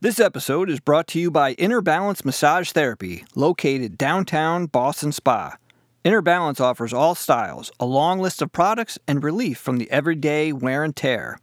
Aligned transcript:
This 0.00 0.20
episode 0.20 0.70
is 0.70 0.78
brought 0.78 1.08
to 1.08 1.18
you 1.18 1.28
by 1.28 1.54
Inner 1.54 1.80
Balance 1.80 2.24
Massage 2.24 2.70
Therapy, 2.70 3.24
located 3.34 3.98
downtown 3.98 4.68
Ballston 4.68 5.12
Spa. 5.12 5.56
Inner 6.04 6.22
Balance 6.22 6.60
offers 6.60 6.92
all 6.92 7.16
styles, 7.16 7.72
a 7.80 7.84
long 7.84 8.20
list 8.20 8.40
of 8.40 8.52
products, 8.52 8.96
and 9.08 9.24
relief 9.24 9.58
from 9.58 9.78
the 9.78 9.90
everyday 9.90 10.52
wear 10.52 10.84
and 10.84 10.94
tear. 10.94 11.40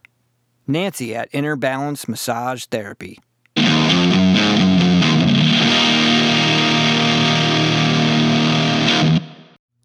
Nancy 0.69 1.14
at 1.14 1.29
Inner 1.33 1.55
Balance 1.55 2.09
Massage 2.09 2.64
Therapy. 2.64 3.19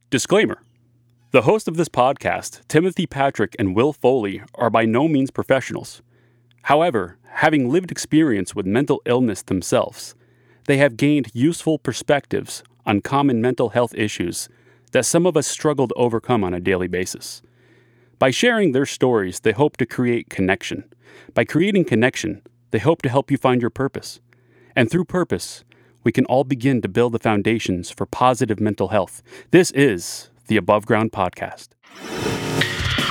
Disclaimer 0.10 0.64
The 1.32 1.44
host 1.44 1.68
of 1.68 1.78
this 1.78 1.88
podcast, 1.88 2.68
Timothy 2.68 3.06
Patrick 3.06 3.56
and 3.60 3.76
Will 3.76 3.94
Foley, 3.94 4.42
are 4.56 4.72
by 4.72 4.86
no 4.86 5.08
means 5.08 5.30
professionals. 5.30 6.02
However, 6.64 7.18
having 7.26 7.70
lived 7.70 7.92
experience 7.92 8.56
with 8.56 8.66
mental 8.66 9.02
illness 9.06 9.44
themselves, 9.44 10.16
they 10.66 10.78
have 10.78 10.98
gained 10.98 11.30
useful 11.34 11.78
perspectives 11.78 12.64
on 12.86 13.02
common 13.02 13.40
mental 13.40 13.70
health 13.70 13.94
issues 13.94 14.50
that 14.94 15.06
some 15.06 15.26
of 15.28 15.38
us 15.38 15.48
struggle 15.48 15.88
to 15.88 15.94
overcome 15.94 16.44
on 16.44 16.54
a 16.54 16.60
daily 16.60 16.88
basis. 16.88 17.44
By 18.22 18.30
sharing 18.30 18.72
their 18.72 18.86
stories, 18.86 19.40
they 19.40 19.52
hope 19.52 19.78
to 19.78 19.86
create 19.88 20.30
connection. 20.30 20.84
By 21.34 21.44
creating 21.44 21.86
connection, 21.86 22.44
they 22.70 22.78
hope 22.78 23.02
to 23.02 23.10
help 23.10 23.32
you 23.32 23.38
find 23.38 23.62
your 23.62 23.72
purpose. 23.72 24.20
And 24.76 24.92
through 24.92 25.06
purpose, 25.06 25.64
we 26.04 26.12
can 26.12 26.26
all 26.26 26.44
begin 26.44 26.84
to 26.84 26.88
build 26.88 27.14
the 27.14 27.18
foundations 27.18 27.90
for 27.90 28.06
positive 28.06 28.60
mental 28.60 28.90
health. 28.90 29.24
This 29.50 29.72
is 29.72 30.30
the 30.46 30.58
Above 30.58 30.86
Ground 30.86 31.12
Podcast. 31.12 31.70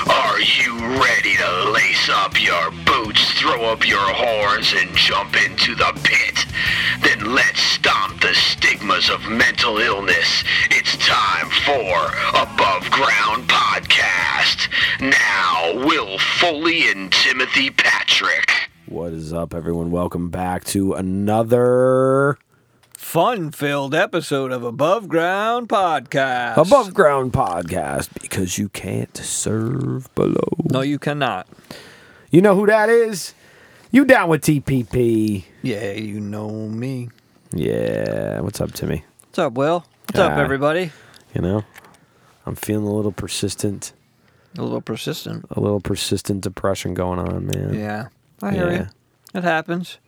Are 0.08 0.40
you 0.40 0.78
ready 1.02 1.34
to 1.34 1.70
lace 1.72 2.08
up 2.08 2.40
your 2.40 2.70
boots, 2.86 3.32
throw 3.32 3.64
up 3.64 3.84
your 3.84 3.98
horns, 3.98 4.72
and 4.76 4.94
jump 4.94 5.34
into 5.44 5.74
the 5.74 5.90
pit? 6.04 6.46
Then 7.02 7.34
let's 7.34 7.60
stomp 7.60 8.20
the 8.20 8.32
stigmas 8.34 9.10
of 9.10 9.28
mental 9.28 9.78
illness. 9.78 10.44
It's 10.70 10.96
time 10.98 11.50
for 11.66 12.12
Above 12.40 12.88
Ground 12.92 13.48
Podcast. 13.48 14.59
Now, 15.00 15.72
Will 15.86 16.18
Foley 16.18 16.90
and 16.90 17.10
Timothy 17.10 17.70
Patrick. 17.70 18.70
What 18.86 19.12
is 19.12 19.32
up, 19.32 19.54
everyone? 19.54 19.90
Welcome 19.90 20.28
back 20.28 20.64
to 20.64 20.92
another 20.92 22.38
Fun 22.98 23.50
filled 23.50 23.94
episode 23.94 24.52
of 24.52 24.62
Above 24.62 25.08
Ground 25.08 25.70
Podcast. 25.70 26.58
above 26.58 26.92
ground 26.92 27.32
podcast 27.32 28.10
because 28.20 28.58
you 28.58 28.68
can't 28.68 29.16
serve 29.16 30.14
below. 30.14 30.56
No, 30.70 30.82
you 30.82 30.98
cannot. 30.98 31.48
You 32.30 32.42
know 32.42 32.54
who 32.54 32.66
that 32.66 32.90
is? 32.90 33.32
You 33.90 34.04
down 34.04 34.28
with 34.28 34.42
TPP? 34.42 35.44
Yeah, 35.62 35.92
you 35.92 36.20
know 36.20 36.50
me. 36.68 37.08
Yeah. 37.52 38.40
What's 38.40 38.60
up, 38.60 38.72
Timmy? 38.72 39.04
What's 39.28 39.38
up, 39.38 39.54
Will? 39.54 39.86
What's 40.08 40.18
up, 40.20 40.32
Ah. 40.32 40.40
everybody? 40.42 40.92
You 41.34 41.40
know, 41.40 41.64
I'm 42.44 42.54
feeling 42.54 42.86
a 42.86 42.92
little 42.92 43.12
persistent, 43.12 43.92
A 44.58 44.62
little 44.62 44.80
persistent. 44.80 45.44
a 45.50 45.60
little 45.60 45.80
persistent 45.80 46.42
depression 46.42 46.92
going 46.94 47.18
on, 47.20 47.46
man. 47.46 47.74
Yeah, 47.74 48.08
I 48.42 48.52
hear 48.52 48.70
Yeah. 48.70 48.78
you. 48.78 48.86
It 49.34 49.44
happens. 49.44 49.98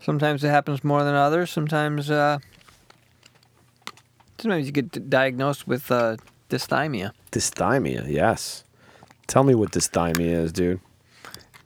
Sometimes 0.00 0.44
it 0.44 0.48
happens 0.48 0.84
more 0.84 1.02
than 1.02 1.14
others. 1.16 1.50
Sometimes, 1.50 2.08
uh, 2.08 2.38
sometimes 4.38 4.66
you 4.66 4.72
get 4.72 5.10
diagnosed 5.10 5.66
with 5.66 5.90
uh, 5.90 6.16
dysthymia. 6.48 7.10
Dysthymia, 7.32 8.08
yes. 8.08 8.62
Tell 9.26 9.42
me 9.42 9.54
what 9.56 9.72
dysthymia 9.72 10.20
is, 10.44 10.52
dude. 10.52 10.80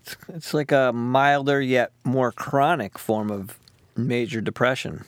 It's, 0.00 0.16
it's 0.28 0.54
like 0.54 0.72
a 0.72 0.92
milder 0.94 1.60
yet 1.60 1.92
more 2.04 2.32
chronic 2.32 2.98
form 2.98 3.30
of 3.30 3.58
major 3.96 4.40
depression. 4.40 5.04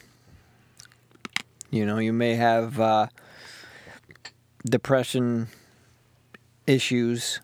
You 1.71 1.85
know, 1.85 1.97
you 1.97 2.13
may 2.13 2.35
have 2.35 2.79
uh, 2.79 3.07
depression 4.63 5.47
issues 6.67 7.39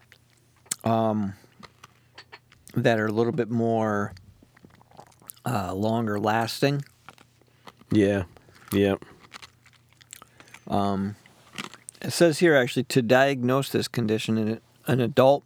um, 0.83 1.33
that 2.73 2.99
are 2.99 3.07
a 3.07 3.11
little 3.11 3.33
bit 3.33 3.49
more 3.49 4.13
uh, 5.45 5.73
longer 5.73 6.19
lasting. 6.19 6.83
Yeah. 7.91 8.23
Yeah. 8.71 8.95
It 12.01 12.11
says 12.11 12.39
here 12.39 12.55
actually 12.55 12.83
to 12.85 13.01
diagnose 13.01 13.69
this 13.69 13.87
condition, 13.87 14.37
an, 14.37 14.61
an 14.87 14.99
adult 14.99 15.43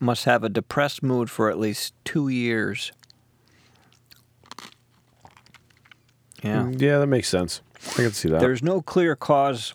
must 0.00 0.24
have 0.24 0.42
a 0.42 0.48
depressed 0.48 1.02
mood 1.02 1.30
for 1.30 1.50
at 1.50 1.58
least 1.58 1.94
two 2.04 2.28
years. 2.28 2.92
Yeah. 6.42 6.68
Yeah, 6.70 6.98
that 6.98 7.06
makes 7.06 7.28
sense. 7.28 7.62
I 7.92 7.94
can 7.96 8.12
see 8.12 8.28
that. 8.28 8.40
There's 8.40 8.62
no 8.62 8.82
clear 8.82 9.14
cause 9.14 9.74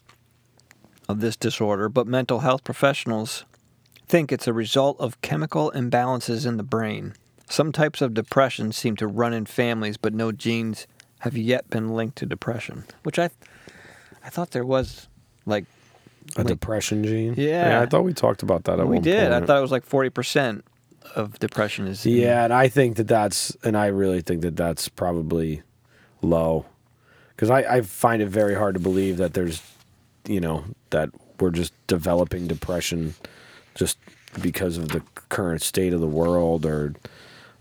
of 1.10 1.20
this 1.20 1.36
disorder, 1.36 1.90
but 1.90 2.08
mental 2.08 2.40
health 2.40 2.64
professionals 2.64 3.44
think 4.08 4.32
it's 4.32 4.48
a 4.48 4.54
result 4.54 4.98
of 5.00 5.20
chemical 5.22 5.72
imbalances 5.76 6.46
in 6.46 6.56
the 6.58 6.64
brain. 6.64 7.14
Some 7.50 7.72
types 7.72 8.02
of 8.02 8.14
depression 8.14 8.72
seem 8.72 8.96
to 8.98 9.08
run 9.08 9.34
in 9.34 9.46
families, 9.46 9.98
but 9.98 10.14
no 10.14 10.32
genes 10.32 10.88
have 11.20 11.36
yet 11.36 11.70
been 11.70 11.90
linked 11.90 12.18
to 12.20 12.26
depression. 12.26 12.86
Which 13.04 13.20
I, 13.20 13.32
I 14.24 14.30
thought 14.30 14.52
there 14.52 14.64
was, 14.64 15.08
like 15.46 15.66
a 16.36 16.40
like- 16.40 16.48
depression 16.48 17.04
gene. 17.04 17.34
Yeah. 17.36 17.82
I 17.82 17.88
thought 17.88 18.04
we 18.04 18.14
talked 18.14 18.44
about 18.44 18.66
that 18.66 18.80
at 18.80 18.88
we 18.88 19.00
did. 19.00 19.32
I 19.32 19.44
thought 19.44 19.58
it 19.58 19.62
was 19.62 19.72
like 19.72 19.86
forty 19.86 20.12
percent 20.12 20.64
of 21.16 21.40
depression 21.40 21.88
is. 21.88 22.06
Yeah, 22.06 22.44
and 22.44 22.54
I 22.54 22.68
think 22.68 22.98
that 22.98 23.08
that's, 23.08 23.58
and 23.64 23.76
I 23.76 23.88
really 23.88 24.22
think 24.22 24.42
that 24.44 24.56
that's 24.56 24.88
probably 24.90 25.64
low, 26.22 26.68
because 27.30 27.50
I, 27.50 27.78
I 27.78 27.82
find 27.82 28.22
it 28.22 28.28
very 28.28 28.54
hard 28.54 28.76
to 28.76 28.80
believe 28.80 29.18
that 29.18 29.34
there's, 29.34 29.62
you 30.30 30.40
know, 30.40 30.64
that 30.92 31.10
we're 31.40 31.50
just 31.52 31.74
developing 31.88 32.48
depression, 32.48 33.16
just 33.76 33.98
because 34.42 34.78
of 34.78 34.90
the 34.90 35.02
current 35.30 35.62
state 35.62 35.94
of 35.94 36.00
the 36.02 36.08
world 36.08 36.66
or, 36.66 36.94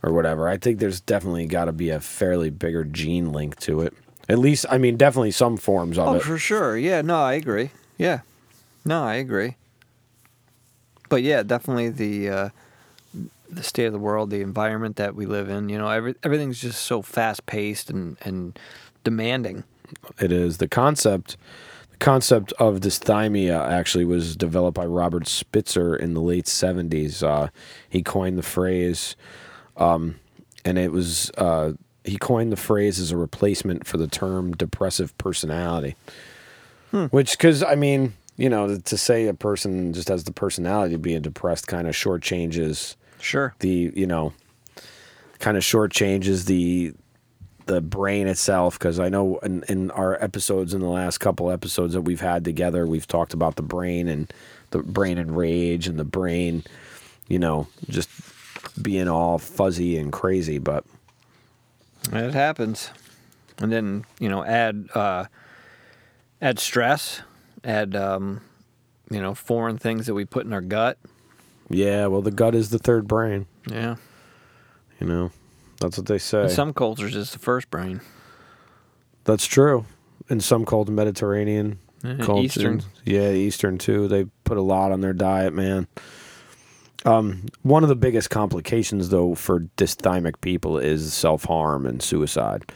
or 0.03 0.13
whatever. 0.13 0.49
I 0.49 0.57
think 0.59 0.79
there's 0.79 1.01
definitely 1.01 1.47
got 1.47 1.65
to 1.67 1.73
be 1.73 1.91
a 1.91 2.01
fairly 2.01 2.51
bigger 2.51 2.85
gene 2.85 3.33
link 3.33 3.59
to 3.61 3.81
it. 3.81 3.95
At 4.29 4.39
least, 4.39 4.67
I 4.69 4.77
mean, 4.79 4.97
definitely 4.97 5.31
some 5.31 5.57
forms 5.57 5.97
of 5.99 6.09
Oh, 6.09 6.15
it. 6.15 6.23
for 6.23 6.37
sure. 6.39 6.77
Yeah. 6.77 7.01
No, 7.01 7.17
I 7.23 7.33
agree. 7.35 7.71
Yeah. 7.97 8.21
No, 8.85 9.03
I 9.03 9.15
agree. 9.15 9.57
But 11.09 11.23
yeah, 11.23 11.43
definitely 11.43 11.89
the 11.89 12.29
uh, 12.29 12.49
the 13.49 13.63
state 13.63 13.87
of 13.87 13.93
the 13.95 13.99
world, 13.99 14.29
the 14.29 14.43
environment 14.43 14.97
that 14.97 15.15
we 15.15 15.25
live 15.25 15.49
in. 15.49 15.71
You 15.71 15.79
know, 15.79 15.89
every, 15.89 16.15
everything's 16.23 16.61
just 16.61 16.83
so 16.85 17.01
fast 17.01 17.47
paced 17.47 17.89
and 17.89 18.19
and 18.21 18.59
demanding. 19.05 19.65
It 20.21 20.31
is 20.33 20.59
the 20.59 20.69
concept. 20.69 21.39
The 21.99 22.05
concept 22.05 22.53
of 22.61 22.79
dysthymia 22.79 23.69
actually 23.69 24.05
was 24.05 24.37
developed 24.37 24.77
by 24.77 24.87
Robert 24.87 25.27
Spitzer 25.27 25.97
in 25.97 26.15
the 26.15 26.21
late 26.21 26.47
seventies. 26.47 27.25
Uh, 27.25 27.49
he 27.89 28.03
coined 28.03 28.39
the 28.39 28.43
phrase, 28.45 29.17
um, 29.77 30.15
and 30.65 30.79
it 30.79 30.93
was 30.93 31.33
uh, 31.39 31.73
he 32.05 32.17
coined 32.17 32.53
the 32.53 32.57
phrase 32.57 33.01
as 33.01 33.11
a 33.11 33.17
replacement 33.17 33.85
for 33.85 33.97
the 33.97 34.07
term 34.07 34.53
depressive 34.53 35.17
personality. 35.19 35.97
Which, 37.11 37.33
because 37.33 37.65
I 37.65 37.75
mean, 37.75 38.13
you 38.37 38.49
know, 38.49 38.69
to, 38.69 38.79
to 38.81 38.97
say 38.97 39.27
a 39.27 39.35
person 39.35 39.93
just 39.93 40.07
has 40.09 40.23
the 40.23 40.33
personality 40.33 40.95
of 40.95 41.03
being 41.03 41.21
depressed 41.21 41.67
kind 41.67 41.89
of 41.89 41.95
shortchanges 41.97 42.95
Sure. 43.21 43.55
the 43.59 43.93
you 43.97 44.07
know 44.07 44.33
kind 45.41 45.57
of 45.57 45.65
shortchanges 45.65 46.47
the 46.47 46.95
the 47.69 47.81
brain 47.81 48.27
itself 48.27 48.79
because 48.79 48.99
I 48.99 49.09
know 49.09 49.39
in, 49.39 49.63
in 49.69 49.91
our 49.93 50.21
episodes 50.23 50.75
in 50.75 50.81
the 50.81 50.89
last 50.89 51.19
couple 51.19 51.51
episodes 51.51 51.93
that 51.95 52.01
we've 52.03 52.21
had 52.21 52.45
together 52.45 52.87
we've 52.87 53.07
talked 53.07 53.33
about 53.35 53.57
the 53.57 53.63
brain 53.63 54.09
and 54.09 54.33
the 54.71 54.79
brain 54.83 55.19
and 55.19 55.37
rage 55.37 55.87
and 55.87 55.99
the 55.99 56.05
brain 56.05 56.65
you 57.29 57.39
know 57.39 57.67
just 57.89 58.09
being 58.83 59.07
all 59.07 59.39
fuzzy 59.39 59.97
and 59.99 60.13
crazy 60.13 60.59
but 60.59 60.85
It 62.13 62.35
happens. 62.35 62.91
And 63.61 63.73
then 63.73 64.05
you 64.21 64.29
know, 64.29 64.45
add 64.45 64.89
uh, 64.95 65.25
add 66.41 66.59
stress, 66.59 67.23
add 67.65 67.95
um, 67.97 68.41
you 69.11 69.21
know, 69.21 69.35
foreign 69.35 69.79
things 69.79 70.07
that 70.07 70.15
we 70.15 70.25
put 70.25 70.47
in 70.47 70.53
our 70.53 70.61
gut. 70.61 70.97
yeah 71.69 72.07
well 72.07 72.23
the 72.23 72.31
gut 72.31 72.55
is 72.55 72.71
the 72.71 72.79
third 72.79 73.07
brain 73.09 73.47
Yeah. 73.71 73.97
you 75.01 75.07
know 75.07 75.31
that's 75.81 75.97
what 75.99 76.07
they 76.07 76.19
say 76.19 76.43
In 76.45 76.49
some 76.51 76.73
cultures, 76.73 77.15
it's 77.17 77.33
the 77.33 77.39
first 77.39 77.71
brain. 77.71 78.01
that's 79.25 79.47
true 79.47 79.85
in 80.31 80.41
some 80.41 80.65
cold 80.65 80.89
Mediterranean 80.91 81.79
Yeah, 82.05 82.17
cultures 82.19 82.57
Eastern. 82.57 82.83
yeah 83.05 83.31
Eastern 83.31 83.79
too 83.79 84.09
they 84.09 84.25
put 84.45 84.57
a 84.59 84.63
lot 84.63 84.93
on 84.93 85.01
their 85.01 85.13
diet 85.15 85.55
man 85.55 85.87
um, 87.05 87.47
One 87.63 87.85
of 87.85 87.89
the 87.89 87.95
biggest 87.97 88.29
complications, 88.29 89.11
though, 89.11 89.37
for 89.37 89.61
dysthymic 89.77 90.41
people 90.41 90.79
is 90.79 91.15
self 91.15 91.45
harm 91.45 91.87
and 91.87 92.03
suicide. 92.03 92.71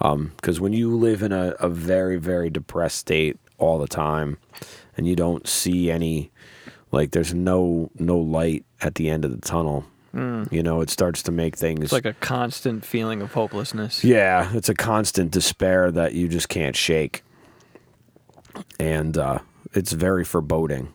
Um, 0.00 0.32
because 0.36 0.58
when 0.58 0.72
you 0.72 0.96
live 0.96 1.22
in 1.22 1.32
a, 1.32 1.48
a 1.60 1.68
very, 1.68 2.16
very 2.16 2.48
depressed 2.48 2.96
state 2.96 3.36
all 3.58 3.78
the 3.78 3.86
time, 3.86 4.38
and 4.96 5.06
you 5.06 5.14
don't 5.14 5.46
see 5.46 5.90
any, 5.90 6.30
like, 6.92 7.10
there's 7.10 7.34
no 7.34 7.90
no 7.98 8.16
light 8.16 8.64
at 8.80 8.94
the 8.94 9.10
end 9.10 9.26
of 9.26 9.32
the 9.32 9.46
tunnel. 9.46 9.84
You 10.14 10.62
know, 10.62 10.80
it 10.80 10.90
starts 10.90 11.22
to 11.24 11.32
make 11.32 11.56
things 11.56 11.84
It's 11.84 11.92
like 11.92 12.04
a 12.06 12.14
constant 12.14 12.84
feeling 12.84 13.22
of 13.22 13.34
hopelessness. 13.34 14.02
Yeah, 14.02 14.50
it's 14.54 14.68
a 14.68 14.74
constant 14.74 15.30
despair 15.30 15.90
that 15.92 16.12
you 16.14 16.26
just 16.28 16.48
can't 16.48 16.74
shake. 16.74 17.22
And 18.80 19.16
uh, 19.16 19.38
it's 19.74 19.92
very 19.92 20.24
foreboding. 20.24 20.92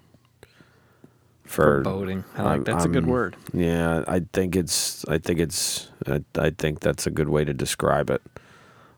For 1.45 1.83
Foreboding. 1.83 2.23
I 2.35 2.41
like 2.41 2.49
I'm- 2.51 2.63
that's 2.63 2.85
a 2.85 2.89
good 2.89 3.05
word. 3.05 3.35
Yeah, 3.53 4.03
I 4.07 4.21
think 4.33 4.55
it's 4.55 5.05
I 5.07 5.19
think 5.19 5.39
it's 5.39 5.89
I, 6.07 6.23
I 6.35 6.49
think 6.49 6.79
that's 6.79 7.05
a 7.05 7.11
good 7.11 7.29
way 7.29 7.45
to 7.45 7.53
describe 7.53 8.09
it. 8.09 8.21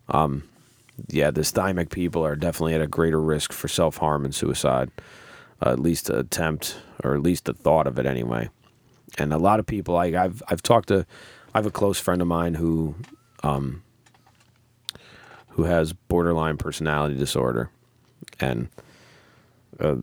Um 0.09 0.43
yeah, 1.09 1.31
dysthymic 1.31 1.89
people 1.89 2.25
are 2.25 2.37
definitely 2.37 2.73
at 2.75 2.81
a 2.81 2.87
greater 2.87 3.19
risk 3.19 3.51
for 3.51 3.67
self-harm 3.67 4.23
and 4.23 4.33
suicide. 4.33 4.89
Uh, 5.61 5.71
at 5.71 5.79
least 5.79 6.09
attempt 6.09 6.77
or 7.03 7.13
at 7.15 7.21
least 7.21 7.45
the 7.45 7.53
thought 7.53 7.87
of 7.87 7.99
it 7.99 8.05
anyway. 8.05 8.49
And 9.17 9.33
a 9.33 9.37
lot 9.37 9.59
of 9.59 9.65
people 9.65 9.93
like 9.93 10.13
I've 10.13 10.41
I've 10.47 10.61
talked 10.61 10.89
to 10.89 11.05
I 11.53 11.57
have 11.57 11.65
a 11.65 11.71
close 11.71 11.99
friend 11.99 12.21
of 12.21 12.27
mine 12.27 12.55
who 12.55 12.95
um 13.43 13.83
who 15.49 15.63
has 15.63 15.93
borderline 15.93 16.57
personality 16.57 17.15
disorder 17.15 17.69
and 18.39 18.67
uh, 19.79 19.95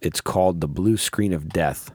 it's 0.00 0.20
called 0.20 0.60
the 0.60 0.68
blue 0.68 0.96
screen 0.96 1.32
of 1.32 1.48
death 1.48 1.92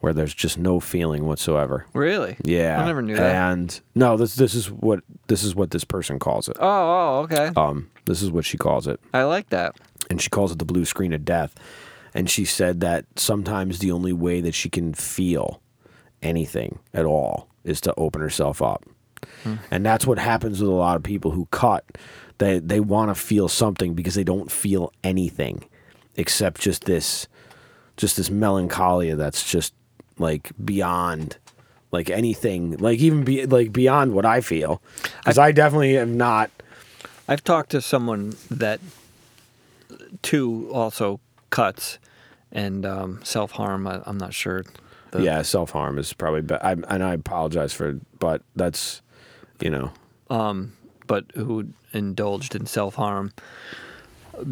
where 0.00 0.12
there's 0.12 0.34
just 0.34 0.58
no 0.58 0.80
feeling 0.80 1.26
whatsoever. 1.26 1.86
Really? 1.94 2.36
Yeah. 2.44 2.80
I 2.80 2.84
never 2.84 3.00
knew 3.00 3.16
that. 3.16 3.52
And 3.52 3.80
no, 3.94 4.16
this 4.18 4.34
this 4.34 4.54
is 4.54 4.70
what 4.70 5.00
this 5.28 5.42
is 5.42 5.54
what 5.54 5.70
this 5.70 5.84
person 5.84 6.18
calls 6.18 6.48
it. 6.48 6.56
Oh, 6.60 6.66
oh, 6.68 7.20
okay. 7.24 7.50
Um 7.56 7.90
this 8.04 8.22
is 8.22 8.30
what 8.30 8.44
she 8.44 8.58
calls 8.58 8.86
it. 8.86 9.00
I 9.14 9.22
like 9.24 9.48
that. 9.48 9.76
And 10.10 10.20
she 10.20 10.28
calls 10.28 10.52
it 10.52 10.58
the 10.58 10.66
blue 10.66 10.84
screen 10.84 11.12
of 11.14 11.24
death. 11.24 11.54
And 12.14 12.30
she 12.30 12.44
said 12.44 12.80
that 12.80 13.06
sometimes 13.16 13.80
the 13.80 13.90
only 13.90 14.12
way 14.12 14.40
that 14.40 14.54
she 14.54 14.70
can 14.70 14.94
feel 14.94 15.60
anything 16.22 16.78
at 16.92 17.04
all 17.04 17.48
is 17.64 17.80
to 17.82 17.94
open 17.96 18.20
herself 18.20 18.62
up. 18.62 18.84
Hmm. 19.42 19.56
And 19.70 19.84
that's 19.84 20.06
what 20.06 20.18
happens 20.18 20.60
with 20.60 20.70
a 20.70 20.74
lot 20.74 20.96
of 20.96 21.02
people 21.02 21.32
who 21.32 21.46
cut. 21.46 21.84
They 22.38 22.58
they 22.58 22.80
want 22.80 23.10
to 23.10 23.14
feel 23.14 23.48
something 23.48 23.94
because 23.94 24.14
they 24.14 24.24
don't 24.24 24.50
feel 24.50 24.92
anything 25.02 25.64
except 26.16 26.60
just 26.60 26.84
this 26.84 27.26
just 27.96 28.16
this 28.16 28.30
melancholia 28.30 29.16
that's 29.16 29.48
just 29.48 29.72
like 30.18 30.52
beyond 30.64 31.36
like 31.92 32.10
anything 32.10 32.76
like 32.78 32.98
even 32.98 33.24
be 33.24 33.46
like 33.46 33.72
beyond 33.72 34.14
what 34.14 34.26
I 34.26 34.40
feel 34.40 34.82
cuz 35.24 35.38
I 35.38 35.52
definitely 35.52 35.96
am 35.96 36.16
not 36.16 36.50
I've 37.28 37.44
talked 37.44 37.70
to 37.70 37.80
someone 37.80 38.34
that 38.50 38.80
too 40.22 40.68
also 40.72 41.20
cuts 41.54 42.00
and 42.50 42.84
um, 42.84 43.20
self 43.22 43.52
harm. 43.52 43.86
I'm 43.86 44.18
not 44.18 44.34
sure. 44.34 44.64
The, 45.12 45.22
yeah, 45.22 45.42
self 45.42 45.70
harm 45.70 45.98
is 45.98 46.12
probably, 46.12 46.42
but 46.42 46.64
I 46.64 46.72
and 46.72 47.02
I 47.02 47.14
apologize 47.14 47.72
for, 47.72 48.00
but 48.18 48.42
that's, 48.56 49.02
you 49.60 49.70
know, 49.70 49.92
but 51.06 51.26
who 51.34 51.68
indulged 51.92 52.56
in 52.56 52.66
self 52.66 52.96
harm 52.96 53.32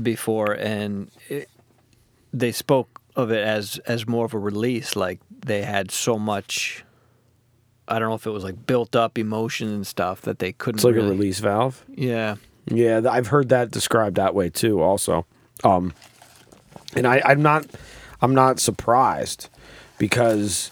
before, 0.03 0.53
and 0.53 1.11
it, 1.29 1.49
they 2.33 2.53
spoke 2.53 3.01
of 3.17 3.33
it 3.33 3.45
as 3.45 3.79
as 3.87 4.07
more 4.07 4.25
of 4.25 4.33
a 4.33 4.39
release. 4.39 4.95
Like 4.95 5.19
they 5.45 5.63
had 5.63 5.91
so 5.91 6.19
much. 6.19 6.85
I 7.89 7.99
don't 7.99 8.11
know 8.11 8.15
if 8.15 8.29
it 8.29 8.31
was 8.31 8.45
like 8.45 8.65
built 8.65 8.95
up 8.95 9.19
emotion 9.19 9.69
and 9.69 9.85
stuff 9.85 10.21
that 10.23 10.39
they 10.39 10.53
couldn't. 10.53 10.79
it's 10.79 10.85
like 10.85 10.95
really, 10.95 11.09
a 11.09 11.11
release 11.11 11.41
valve. 11.41 11.85
Yeah, 11.89 12.37
Yeah, 12.71 13.01
I've 13.11 13.27
heard 13.27 13.49
that 13.49 13.73
described 13.73 14.17
that 14.17 14.37
way 14.37 14.51
too. 14.51 14.81
Also, 14.81 15.27
um, 15.65 15.93
and 16.95 17.07
I, 17.07 17.23
I'm 17.25 17.43
not, 17.43 17.67
I'm 18.21 18.35
not 18.35 18.61
surprised 18.61 19.49
because 19.99 20.71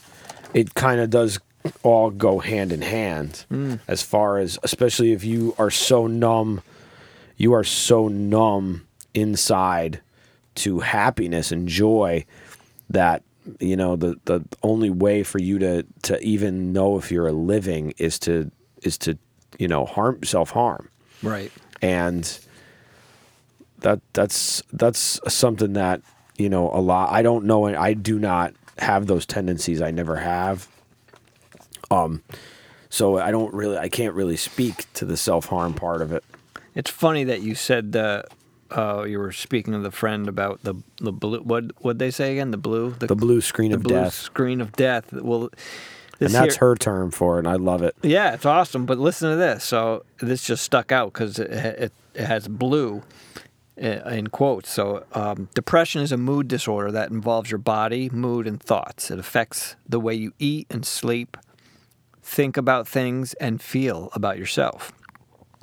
it 0.53 0.73
kind 0.73 0.99
of 1.01 1.09
does 1.09 1.39
all 1.83 2.09
go 2.09 2.39
hand 2.39 2.71
in 2.71 2.81
hand 2.81 3.45
mm. 3.51 3.79
as 3.87 4.01
far 4.01 4.37
as, 4.37 4.57
especially 4.63 5.11
if 5.11 5.23
you 5.23 5.55
are 5.57 5.69
so 5.69 6.07
numb, 6.07 6.61
you 7.37 7.53
are 7.53 7.63
so 7.63 8.07
numb 8.07 8.87
inside 9.13 10.01
to 10.55 10.79
happiness 10.79 11.51
and 11.51 11.67
joy 11.67 12.25
that 12.89 13.23
you 13.59 13.75
know 13.75 13.95
the 13.95 14.19
the 14.25 14.43
only 14.61 14.89
way 14.89 15.23
for 15.23 15.39
you 15.39 15.57
to 15.59 15.83
to 16.03 16.21
even 16.21 16.73
know 16.73 16.97
if 16.97 17.11
you're 17.11 17.31
living 17.31 17.93
is 17.97 18.19
to 18.19 18.51
is 18.83 18.97
to 18.97 19.17
you 19.57 19.67
know 19.67 19.85
harm 19.85 20.21
self 20.23 20.51
harm 20.51 20.89
right. 21.23 21.51
and 21.81 22.39
that 23.81 23.99
that's 24.13 24.63
that's 24.73 25.19
something 25.27 25.73
that 25.73 26.01
you 26.37 26.49
know 26.49 26.69
a 26.73 26.79
lot 26.79 27.11
i 27.11 27.21
don't 27.21 27.45
know 27.45 27.65
i 27.65 27.93
do 27.93 28.17
not 28.17 28.53
have 28.79 29.07
those 29.07 29.25
tendencies 29.25 29.81
i 29.81 29.91
never 29.91 30.17
have 30.17 30.67
um 31.89 32.23
so 32.89 33.17
i 33.17 33.31
don't 33.31 33.53
really 33.53 33.77
i 33.77 33.89
can't 33.89 34.13
really 34.15 34.37
speak 34.37 34.91
to 34.93 35.05
the 35.05 35.17
self-harm 35.17 35.73
part 35.73 36.01
of 36.01 36.11
it 36.11 36.23
It's 36.75 36.89
funny 36.89 37.23
that 37.25 37.41
you 37.41 37.55
said 37.55 37.91
that 37.93 38.27
uh, 38.71 39.03
you 39.03 39.19
were 39.19 39.33
speaking 39.33 39.73
to 39.73 39.79
the 39.79 39.91
friend 39.91 40.29
about 40.29 40.63
the 40.63 40.75
the 41.01 41.11
blue. 41.11 41.41
What 41.41 41.65
what 41.83 41.99
they 41.99 42.09
say 42.09 42.31
again? 42.31 42.51
The 42.51 42.57
blue. 42.57 42.91
the 42.91 43.13
blue 43.17 43.41
screen 43.41 43.73
of 43.73 43.83
death. 43.83 43.83
the 43.83 43.89
of 43.89 43.91
blue 43.91 44.03
death 44.05 44.13
screen 44.13 44.61
of 44.61 44.71
death. 44.71 45.11
Well, 45.11 45.49
this 46.19 46.27
and 46.27 46.33
that's 46.33 46.55
here- 46.55 46.69
her 46.69 46.75
term 46.77 47.11
for 47.11 47.35
it 47.35 47.39
and 47.39 47.49
i 47.49 47.55
love 47.55 47.81
it 47.83 47.93
Yeah, 48.01 48.33
it's 48.33 48.45
awesome. 48.45 48.85
But 48.85 48.97
listen 48.97 49.29
to 49.29 49.35
this. 49.35 49.65
So 49.65 50.05
this 50.21 50.45
just 50.45 50.63
stuck 50.63 50.93
out 50.93 51.11
because 51.11 51.37
it, 51.37 51.51
it 51.51 51.93
it 52.13 52.25
has 52.25 52.47
blue 52.47 53.01
in 53.81 54.27
quotes. 54.27 54.69
So 54.69 55.05
um, 55.13 55.49
depression 55.55 56.01
is 56.01 56.11
a 56.11 56.17
mood 56.17 56.47
disorder 56.47 56.91
that 56.91 57.09
involves 57.11 57.49
your 57.49 57.57
body, 57.57 58.09
mood, 58.09 58.47
and 58.47 58.61
thoughts. 58.61 59.09
It 59.09 59.19
affects 59.19 59.75
the 59.89 59.99
way 59.99 60.13
you 60.13 60.33
eat 60.39 60.67
and 60.69 60.85
sleep, 60.85 61.35
think 62.21 62.57
about 62.57 62.87
things, 62.87 63.33
and 63.35 63.61
feel 63.61 64.09
about 64.13 64.37
yourself. 64.37 64.91